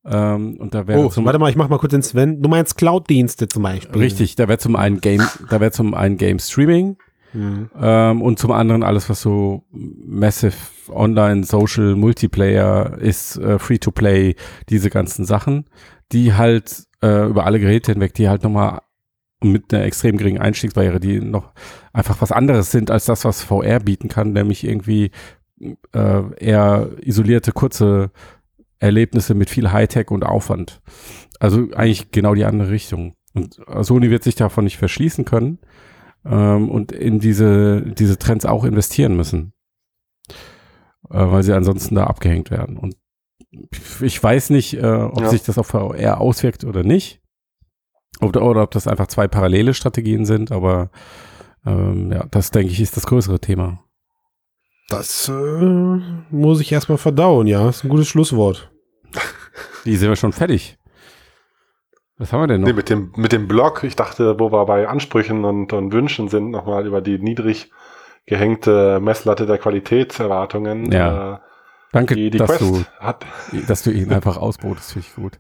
[0.06, 2.42] Ähm, und da wäre Oh, zum warte mal, ich mach mal kurz den Sven.
[2.42, 4.00] Du meinst Cloud-Dienste zum Beispiel.
[4.02, 6.98] richtig, da wäre zum einen Game, da wäre zum einen Game Streaming
[7.32, 7.70] Mhm.
[7.80, 10.56] ähm, und zum anderen alles, was so Massive
[10.90, 14.36] Online Social Multiplayer ist, äh, Free-to-Play,
[14.70, 15.66] diese ganzen Sachen,
[16.12, 18.80] die halt äh, über alle Geräte hinweg, die halt nochmal
[19.44, 21.54] mit einer extrem geringen Einstiegsbarriere, die noch
[21.94, 25.12] einfach was anderes sind als das, was VR bieten kann, nämlich irgendwie
[25.94, 28.10] äh, eher isolierte, kurze
[28.80, 30.82] Erlebnisse mit viel Hightech und Aufwand.
[31.40, 33.16] Also eigentlich genau die andere Richtung.
[33.34, 35.60] Und Sony wird sich davon nicht verschließen können
[36.26, 39.54] ähm, und in diese, diese Trends auch investieren müssen,
[40.30, 40.34] äh,
[41.10, 42.78] weil sie ansonsten da abgehängt werden.
[42.78, 42.96] Und
[44.02, 45.30] ich weiß nicht, äh, ob Ja.
[45.30, 47.22] sich das auf VR auswirkt oder nicht.
[48.22, 50.90] Oder, oder ob das einfach zwei parallele Strategien sind, aber
[51.66, 53.84] ähm, ja, das denke ich ist das größere Thema.
[54.90, 56.00] Das äh,
[56.32, 57.70] muss ich erstmal verdauen, ja.
[57.70, 58.69] Ist ein gutes Schlusswort.
[59.86, 60.78] Die sind wir schon fertig.
[62.18, 62.68] Was haben wir denn noch?
[62.68, 66.28] Nee, mit dem, mit dem Blog, ich dachte, wo wir bei Ansprüchen und, und Wünschen
[66.28, 67.72] sind, nochmal über die niedrig
[68.26, 70.92] gehängte Messlatte der Qualitätserwartungen.
[70.92, 71.36] Ja.
[71.36, 71.40] Äh,
[71.92, 73.26] Danke, die, die dass, Quest du, hat,
[73.68, 75.40] dass du ihn einfach ausbotest, finde ich gut.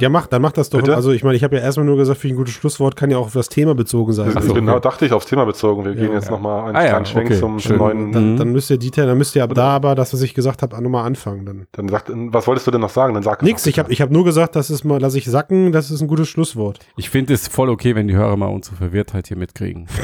[0.00, 0.78] Ja, mach, dann mach das doch.
[0.80, 0.94] Bitte?
[0.94, 3.16] Also ich meine, ich habe ja erstmal nur gesagt, für ein gutes Schlusswort kann ja
[3.18, 4.26] auch auf das Thema bezogen sein.
[4.26, 5.84] Das Also, ist genau, dachte ich, aufs Thema bezogen.
[5.84, 6.14] Wir gehen Ja.
[6.14, 8.12] jetzt nochmal einen Ah ja, kleinen Schwenk okay, zum, zum neuen.
[8.12, 8.36] dann, Mhm.
[8.36, 10.80] dann müsst ihr Dieter, dann müsst ihr ab da aber das, was ich gesagt habe,
[10.82, 11.46] nochmal anfangen.
[11.46, 11.66] Dann.
[11.72, 13.14] Dann sagt, was wolltest du denn noch sagen?
[13.14, 15.72] Dann sag Nix, ich habe ich hab nur gesagt, das ist mal, lass ich sacken,
[15.72, 16.78] das ist ein gutes Schlusswort.
[16.96, 19.86] Ich finde es voll okay, wenn die Hörer mal unsere Verwirrtheit hier mitkriegen.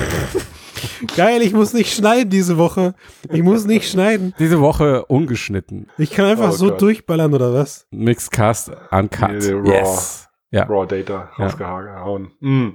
[1.17, 2.95] Geil, ich muss nicht schneiden diese Woche.
[3.33, 4.35] Ich muss nicht schneiden.
[4.39, 5.87] Diese Woche ungeschnitten.
[5.99, 6.83] Ich kann einfach Oh so Gott.
[6.83, 7.87] durchballern oder was?
[7.91, 9.31] Mixcast uncut.
[9.31, 9.81] Nee, raw.
[9.81, 10.29] yes.
[10.51, 10.65] Ja.
[10.65, 11.45] Raw Data Ja.
[11.45, 12.31] rausgehauen.
[12.41, 12.69] Mm.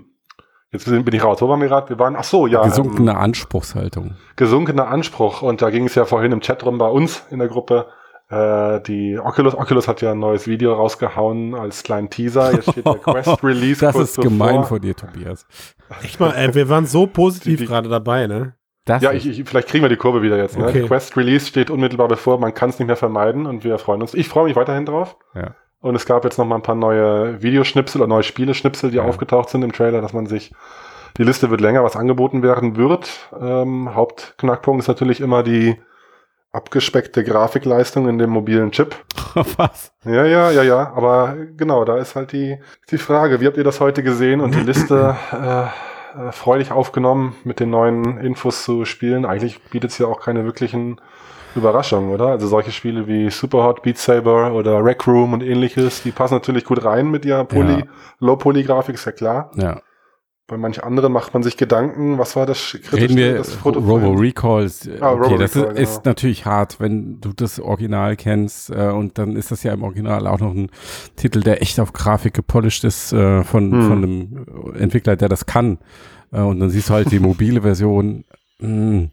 [0.71, 1.41] Jetzt bin ich raus.
[1.41, 1.89] Wo waren wir gerade?
[1.89, 2.61] Wir waren, ach so, ja.
[2.63, 4.15] Gesunkene Anspruchshaltung.
[4.35, 5.41] gesunkener Anspruch.
[5.41, 7.87] Und da ging es ja vorhin im Chat rum bei uns in der Gruppe.
[8.29, 12.51] Äh, die Oculus, Oculus hat ja ein neues Video rausgehauen als kleinen Teaser.
[12.53, 13.81] Jetzt steht der Quest Release.
[13.83, 14.65] Das kurz ist gemein bevor.
[14.65, 15.47] von dir, Tobias.
[16.03, 18.53] Echt mal, ey, wir waren so positiv gerade dabei, ne?
[18.85, 20.57] Das Ja, ich, ich, vielleicht kriegen wir die Kurve wieder jetzt.
[20.57, 20.67] Ne?
[20.67, 20.85] Okay.
[20.85, 22.39] Quest Release steht unmittelbar bevor.
[22.39, 24.13] Man kann es nicht mehr vermeiden und wir freuen uns.
[24.13, 25.17] Ich freue mich weiterhin drauf.
[25.33, 25.55] Ja.
[25.81, 29.03] Und es gab jetzt noch mal ein paar neue Videoschnipsel oder neue Spieleschnipsel, die Ja.
[29.03, 30.51] aufgetaucht sind im Trailer, dass man sich
[31.17, 33.29] die Liste wird länger, was angeboten werden wird.
[33.39, 35.77] Ähm, Hauptknackpunkt ist natürlich immer die
[36.51, 38.95] abgespeckte Grafikleistung in dem mobilen Chip.
[39.57, 39.91] Was?
[40.03, 40.91] Ja, ja, ja, ja.
[40.95, 42.57] Aber genau, da ist halt die,
[42.89, 45.65] die Frage, wie habt ihr das heute gesehen und die Liste äh,
[46.17, 49.25] äh, freudig aufgenommen mit den neuen Infos zu Spielen?
[49.25, 50.99] Eigentlich bietet es ja auch keine wirklichen
[51.55, 52.27] Überraschungen, oder?
[52.27, 56.63] Also solche Spiele wie Superhot, Beat Saber oder Rec Room und ähnliches, die passen natürlich
[56.63, 57.83] gut rein mit ihrer Poly, Ja.
[58.19, 59.51] Low-Poly-Grafik, ist ja klar.
[59.55, 59.81] Ja.
[60.49, 64.11] Bei manch anderen macht man sich Gedanken, was war das Reden wir das Foto Robo
[64.13, 64.87] Recalls.
[64.87, 66.01] äh, Ah, Okay, Robo das Recall, ist, ist genau.
[66.05, 70.25] natürlich hart, wenn du das Original kennst äh, und dann ist das ja im Original
[70.27, 70.69] auch noch ein
[71.15, 73.81] Titel, der echt auf Grafik gepolished ist äh, von, Hm.
[73.87, 74.45] von einem
[74.75, 75.77] Entwickler, der das kann.
[76.31, 78.25] Äh, und dann siehst du halt die mobile Version.
[78.59, 79.09] Mh,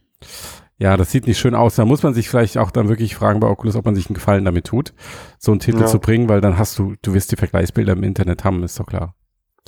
[0.78, 1.76] ja, das sieht nicht schön aus.
[1.76, 4.14] Da muss man sich vielleicht auch dann wirklich fragen bei Oculus, ob man sich einen
[4.14, 4.92] Gefallen damit tut,
[5.38, 5.86] so einen Titel Ja.
[5.86, 8.86] zu bringen, weil dann hast du, du wirst die Vergleichsbilder im Internet haben, ist doch
[8.86, 9.14] klar.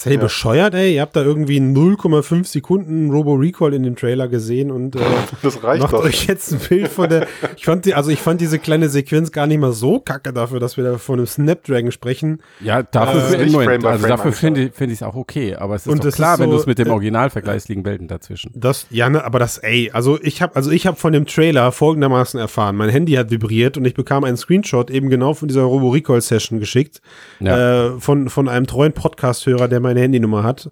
[0.00, 0.22] Seid ihr Ja.
[0.24, 0.94] bescheuert, ey?
[0.94, 5.00] Ihr habt da irgendwie 0,5 Sekunden Robo Recall in dem Trailer gesehen und äh,
[5.42, 6.04] Das reicht macht doch.
[6.04, 7.26] euch jetzt ein Bild von der.
[7.56, 10.60] Ich fand die, also ich fand diese kleine Sequenz gar nicht mal so kacke dafür,
[10.60, 12.40] dass wir da von einem Snapdragon sprechen.
[12.60, 15.56] Ja, dafür, Äh, nicht Moment, Frame by also Frame dafür finde ich es auch okay,
[15.56, 16.90] aber es ist Und doch das klar, ist wenn so, du es mit dem äh,
[16.90, 18.52] Original vergleichst, liegen Welten dazwischen.
[18.54, 21.72] Das, ja, ne, aber das, ey, also ich habe, also ich habe von dem Trailer
[21.72, 22.76] folgendermaßen erfahren.
[22.76, 26.20] Mein Handy hat vibriert und ich bekam einen Screenshot eben genau von dieser Robo Recall
[26.20, 27.00] Session geschickt
[27.40, 27.86] Ja.
[27.96, 30.70] äh, von von einem treuen Podcast-Hörer, der meine Handynummer hat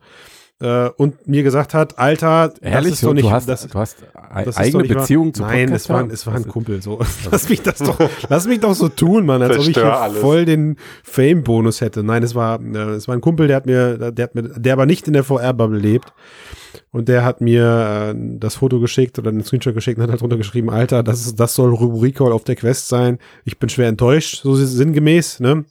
[0.61, 3.79] äh, und mir gesagt hat, Alter, Ehrlich, das ist doch nicht, du hast, das, du
[3.79, 3.99] hast
[4.45, 4.97] das doch eigene wahr.
[4.97, 6.81] Beziehung zu Nein, es war, es war ein Kumpel.
[6.81, 6.99] So,
[7.31, 7.99] lass mich das doch,
[8.29, 9.79] lass mich doch so tun, Mann, als ob ich
[10.21, 12.03] voll den Fame-Bonus hätte.
[12.03, 14.73] Nein, es war, äh, es war ein Kumpel, der hat mir, der hat mir, der
[14.73, 16.13] aber nicht in der VR-Bubble lebt.
[16.91, 20.23] Und der hat mir äh, das Foto geschickt oder einen Screenshot geschickt und hat halt
[20.23, 23.19] drunter geschrieben, Alter, das, ist, das soll Recall auf der Quest sein.
[23.45, 25.65] Ich bin schwer enttäuscht, so sinngemäß, ne?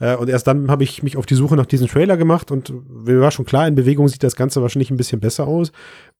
[0.00, 2.72] Äh, und erst dann habe ich mich auf die Suche nach diesem Trailer gemacht und
[3.04, 5.72] mir war schon klar, in Bewegung sieht das Ganze wahrscheinlich ein bisschen besser aus.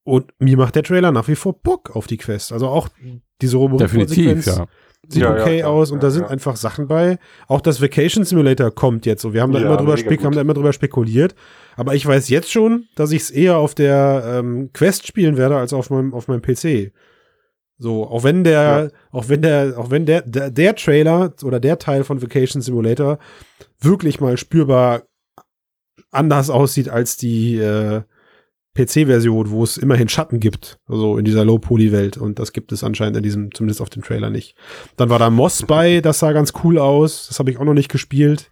[0.03, 2.51] Und mir macht der Trailer nach wie vor Bock auf die Quest.
[2.51, 2.89] Also auch
[3.41, 4.65] diese Definitiv, Robo-Sequenz ja.
[5.07, 5.71] sieht Ja, ja, okay klar.
[5.71, 6.29] aus und Ja, da sind ja.
[6.29, 7.19] einfach Sachen bei.
[7.47, 9.33] Auch das Vacation Simulator kommt jetzt so.
[9.33, 11.35] Wir haben da Ja, immer drüber, haben da immer drüber spekuliert.
[11.75, 15.55] Aber ich weiß jetzt schon, dass ich es eher auf der ähm, Quest spielen werde
[15.57, 16.91] als auf meinem, auf meinem PC.
[17.77, 18.87] So, auch wenn der, Ja.
[19.17, 23.19] auch wenn der, auch wenn der, der, der Trailer oder der Teil von Vacation Simulator
[23.81, 25.03] wirklich mal spürbar
[26.11, 28.01] anders aussieht als die äh,
[28.75, 32.17] PC-Version, wo es immerhin Schatten gibt, also in dieser Low-Poly-Welt.
[32.17, 34.55] Und das gibt es anscheinend in diesem, zumindest auf dem Trailer nicht.
[34.95, 37.27] Dann war da Moss bei, das sah ganz cool aus.
[37.27, 38.51] Das habe ich auch noch nicht gespielt.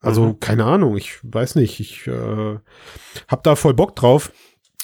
[0.00, 0.40] Also, Mhm.
[0.40, 1.80] keine Ahnung, ich weiß nicht.
[1.80, 2.58] Ich äh,
[3.28, 4.32] hab da voll Bock drauf.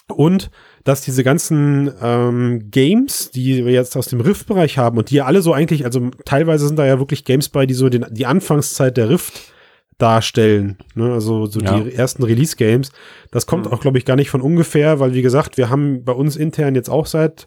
[0.08, 0.50] Und
[0.84, 5.26] dass diese ganzen ähm, Games, die wir jetzt aus dem Rift-Bereich haben und die ja
[5.26, 8.26] alle so eigentlich, also teilweise sind da ja wirklich Games bei, die so den, die
[8.26, 9.52] Anfangszeit der Rift
[9.98, 10.78] darstellen.
[10.94, 11.12] Ne?
[11.12, 11.78] Also so Ja.
[11.78, 12.90] die ersten Release-Games.
[13.30, 13.72] Das kommt Mhm.
[13.72, 16.74] auch, glaube ich, gar nicht von ungefähr, weil wie gesagt, wir haben bei uns intern
[16.74, 17.46] jetzt auch seit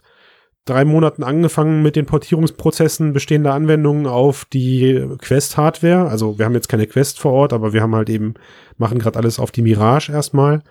[0.63, 6.07] drei Monaten angefangen mit den Portierungsprozessen bestehender Anwendungen auf die Quest-Hardware.
[6.07, 8.35] Also wir haben jetzt keine Quest vor Ort, aber wir haben halt eben,
[8.77, 10.61] machen gerade alles auf die Mirage erstmal.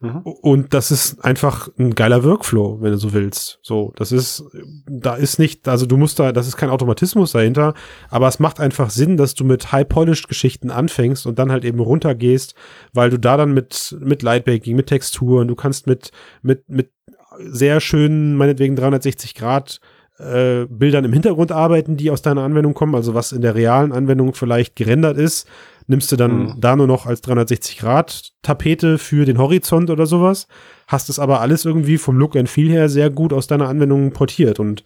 [0.00, 0.20] Mhm.
[0.22, 3.58] Und das ist einfach ein geiler Workflow, wenn du so willst.
[3.62, 4.44] So, das ist,
[4.86, 7.74] da ist nicht, also du musst da, das ist kein Automatismus dahinter,
[8.08, 12.54] aber es macht einfach Sinn, dass du mit High-Polished-Geschichten anfängst und dann halt eben runtergehst,
[12.92, 16.92] weil du da dann mit, mit Lightbaking, mit Texturen, du kannst mit, mit, mit
[17.40, 19.80] sehr schönen, meinetwegen 360 Grad
[20.18, 23.92] äh, Bildern im Hintergrund arbeiten, die aus deiner Anwendung kommen, also was in der realen
[23.92, 25.48] Anwendung vielleicht gerendert ist,
[25.88, 26.54] nimmst du dann Mhm.
[26.60, 30.46] da nur noch als 360 Grad Tapete für den Horizont oder sowas,
[30.86, 34.12] hast es aber alles irgendwie vom Look and Feel her sehr gut aus deiner Anwendung
[34.12, 34.84] portiert und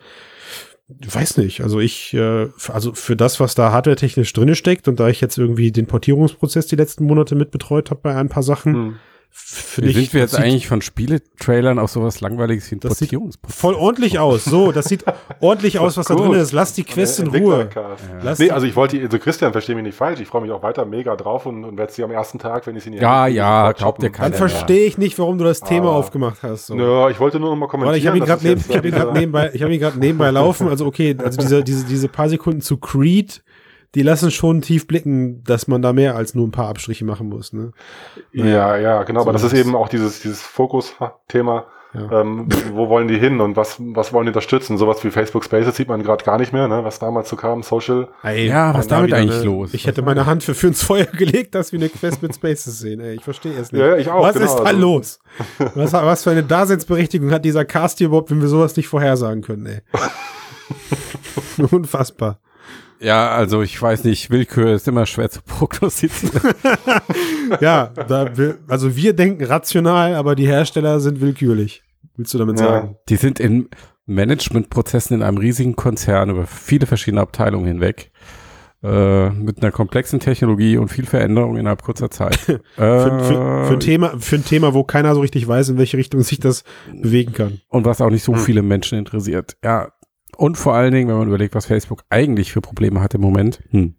[0.88, 1.62] weiß nicht.
[1.62, 5.20] Also ich, äh, für- also für das, was da hardwaretechnisch drinne steckt und da ich
[5.20, 8.96] jetzt irgendwie den Portierungsprozess die letzten Monate mit betreut habe bei ein paar Sachen, Hm.
[9.34, 12.98] Finde Wie ich, sind wir jetzt eigentlich von Spieletrailern auf sowas Langweiliges wie ein Das
[12.98, 13.58] sieht Portierungsprozess?
[13.58, 14.44] voll ordentlich aus.
[14.44, 15.04] So, das sieht
[15.40, 16.26] ordentlich aus, was da Gut.
[16.32, 16.52] drin ist.
[16.52, 17.62] Lass die Quest in Ruhe.
[17.62, 18.04] Entwicklercast.
[18.22, 20.50] Lass Nee, die- also ich wollte, also Christian, verstehe mich nicht falsch, ich freue mich
[20.50, 22.96] auch weiter mega drauf und, und werde sie am ersten Tag, wenn ich sie in
[22.96, 24.16] die Ja, Hände kriege, ja, sofort glaubt dir shoppen.
[24.16, 24.28] keiner.
[24.30, 26.66] Dann verstehe ich nicht, warum du das Thema Aber- aufgemacht hast.
[26.66, 26.74] So.
[26.74, 27.86] Nö, ich wollte nur noch mal kommentieren.
[27.88, 29.50] Warte, ich habe ihn dass gerade es neben, jetzt, ich hab ihn äh, grad nebenbei,
[29.54, 30.68] ich habe ihn gerade nebenbei laufen.
[30.68, 33.42] Also okay, also diese, diese, diese paar Sekunden zu Creed,
[33.94, 37.28] die lassen schon tief blicken, dass man da mehr als nur ein paar Abstriche machen
[37.28, 37.52] muss.
[37.52, 37.72] Ne?
[38.32, 41.66] Ja, ja, genau, aber das ist So eben auch dieses, dieses Fokus-Thema.
[41.94, 42.22] Ja.
[42.22, 44.78] Ähm, wo wollen die hin und was, was wollen die unterstützen?
[44.78, 46.82] Sowas wie Facebook Spaces sieht man gerade gar nicht mehr, ne?
[46.84, 48.08] was damals so kam, Social.
[48.22, 49.74] Ey, Ja, was da damit wieder eigentlich eine- los?
[49.74, 52.78] Ich hätte meine Hand für, für ins Feuer gelegt, dass wir eine Quest mit Spaces
[52.78, 52.98] sehen.
[53.00, 53.80] Ey, ich verstehe es nicht.
[53.82, 55.18] Ja, ja, ich auch, Was genau, ist da also- los?
[55.74, 59.42] Was, was für eine Daseinsberechtigung hat dieser Cast hier überhaupt, wenn wir sowas nicht vorhersagen
[59.42, 59.80] können, ey?
[61.70, 62.38] Unfassbar.
[63.02, 66.40] Ja, also ich weiß nicht, Willkür ist immer schwer zu prognostizieren.
[67.60, 71.82] Ja, da wir, also wir denken rational, aber die Hersteller sind willkürlich.
[72.16, 72.66] Willst du damit Ja.
[72.66, 72.96] sagen?
[73.08, 73.68] Die sind in
[74.06, 78.10] Managementprozessen in einem riesigen Konzern über viele verschiedene Abteilungen hinweg.
[78.84, 82.34] Äh, mit einer komplexen Technologie und viel Veränderung innerhalb kurzer Zeit.
[82.36, 85.98] Für, für, für, ein Thema, für ein Thema, wo keiner so richtig weiß, in welche
[85.98, 86.64] Richtung sich das
[87.00, 87.60] bewegen kann.
[87.68, 88.34] und was auch nicht Hm.
[88.34, 89.56] so viele Menschen interessiert.
[89.62, 89.92] Ja.
[90.36, 93.62] Und vor allen Dingen, wenn man überlegt, was Facebook eigentlich für Probleme hat im Moment,
[93.70, 93.94] hm,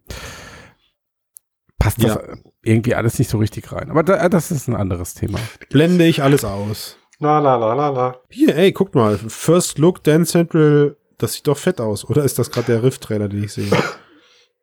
[1.78, 2.20] passt das Ja.
[2.62, 3.90] irgendwie alles nicht so richtig rein.
[3.90, 5.38] Aber da, das ist ein anderes Thema.
[5.70, 6.98] Blende ich alles aus.
[7.20, 8.16] La la la la la.
[8.30, 9.16] Hier, ey, guck mal.
[9.18, 10.96] First Look, Dance Central.
[11.18, 12.04] Das sieht doch fett aus.
[12.04, 13.70] Oder ist das gerade der Rift-Trailer, den ich sehe?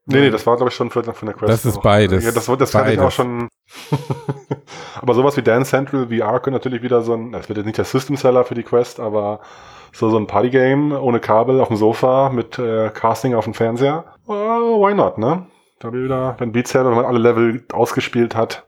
[0.05, 1.49] Nee, nee, das war, glaube ich, schon von, von der Quest.
[1.49, 1.83] Das ist noch.
[1.83, 2.23] beides.
[2.25, 2.99] Ja, das, das fand ich Beides.
[2.99, 3.47] auch schon.
[4.95, 7.77] aber sowas wie Dance Central VR könnte natürlich wieder so ein, das wird jetzt nicht
[7.77, 9.39] der System Seller für die Quest, aber
[9.91, 14.05] so, so ein Partygame ohne Kabel auf dem Sofa mit äh, Casting auf dem Fernseher.
[14.27, 15.45] Oh, why not, ne?
[15.79, 18.65] Da wieder, wenn Beat Saber, wenn man alle Level ausgespielt hat,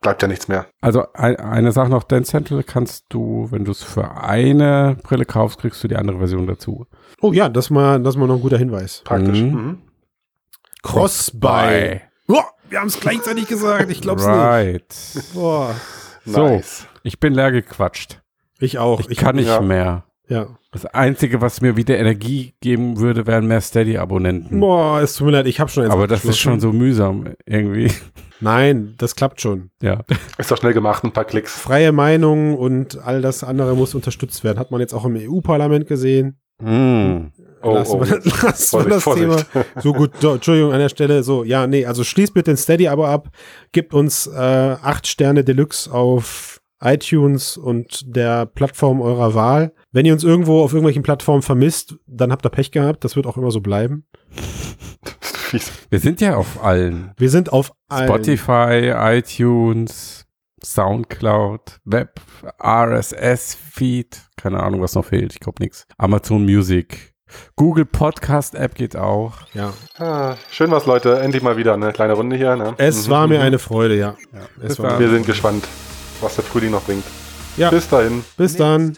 [0.00, 0.66] bleibt ja nichts mehr.
[0.80, 5.24] Also ein, eine Sache noch, Dance Central kannst du, wenn du es für eine Brille
[5.24, 6.86] kaufst, kriegst du die andere Version dazu.
[7.20, 9.02] Oh ja, das mal, das mal noch ein guter Hinweis.
[9.04, 9.40] Praktisch.
[9.40, 9.54] Mhm.
[9.54, 9.82] Mhm.
[10.82, 12.00] Cross-Buy.
[12.26, 13.90] Boah, wir haben es gleichzeitig gesagt.
[13.90, 14.34] Ich glaub's nicht.
[14.34, 14.94] Right.
[15.32, 15.74] Boah.
[16.24, 16.46] So.
[16.46, 16.86] Nice.
[17.04, 18.20] Ich bin leer gequatscht.
[18.58, 19.00] Ich auch.
[19.08, 19.60] Ich, kann nicht ja.
[19.60, 20.04] mehr.
[20.32, 20.46] Ja.
[20.70, 24.60] Das Einzige, was mir wieder Energie geben würde, wären mehr Steady-Abonnenten.
[24.60, 27.34] Boah, es tut mir leid, ich habe schon eins Aber das ist schon so mühsam
[27.44, 27.90] irgendwie.
[28.40, 29.70] Nein, das klappt schon.
[29.82, 30.00] Ja.
[30.38, 31.58] Ist doch schnell gemacht, ein paar Klicks.
[31.58, 34.58] Freie Meinung und all das andere muss unterstützt werden.
[34.58, 36.40] Hat man jetzt auch im EU-Parlament gesehen.
[36.62, 37.26] Mm.
[37.60, 38.00] Oh, lassen oh.
[38.00, 39.64] wir, lassen wir das Vorsicht, Thema.
[39.82, 41.22] So gut, so, Entschuldigung an der Stelle.
[41.22, 43.28] So, ja, nee, also schließt bitte ein Steady-Abo ab.
[43.72, 49.72] Gibt uns äh, acht Sterne Deluxe auf iTunes und der Plattform eurer Wahl.
[49.92, 53.04] Wenn ihr uns irgendwo auf irgendwelchen Plattformen vermisst, dann habt ihr Pech gehabt.
[53.04, 54.06] Das wird auch immer so bleiben.
[55.90, 57.12] Wir sind ja auf allen.
[57.18, 58.08] Wir sind auf allen.
[58.08, 60.24] Spotify, iTunes,
[60.64, 62.20] Soundcloud, Web,
[62.64, 65.34] RSS-Feed, keine Ahnung, was noch fehlt.
[65.34, 65.86] Ich glaube nichts.
[65.98, 67.12] Amazon Music.
[67.56, 69.32] Google Podcast App geht auch.
[69.54, 69.72] Ja.
[69.98, 71.18] Ah, schön was, Leute.
[71.20, 72.56] Endlich mal wieder eine kleine Runde hier.
[72.56, 72.74] Ne?
[72.78, 73.10] Es Mhm.
[73.10, 74.16] war mir eine Freude, ja.
[74.60, 74.98] es Bis war.
[75.00, 75.64] Wir sind gespannt,
[76.22, 77.04] was der Frühling noch bringt.
[77.56, 77.70] Ja.
[77.70, 78.24] Bis dahin.
[78.36, 78.96] Bis dann.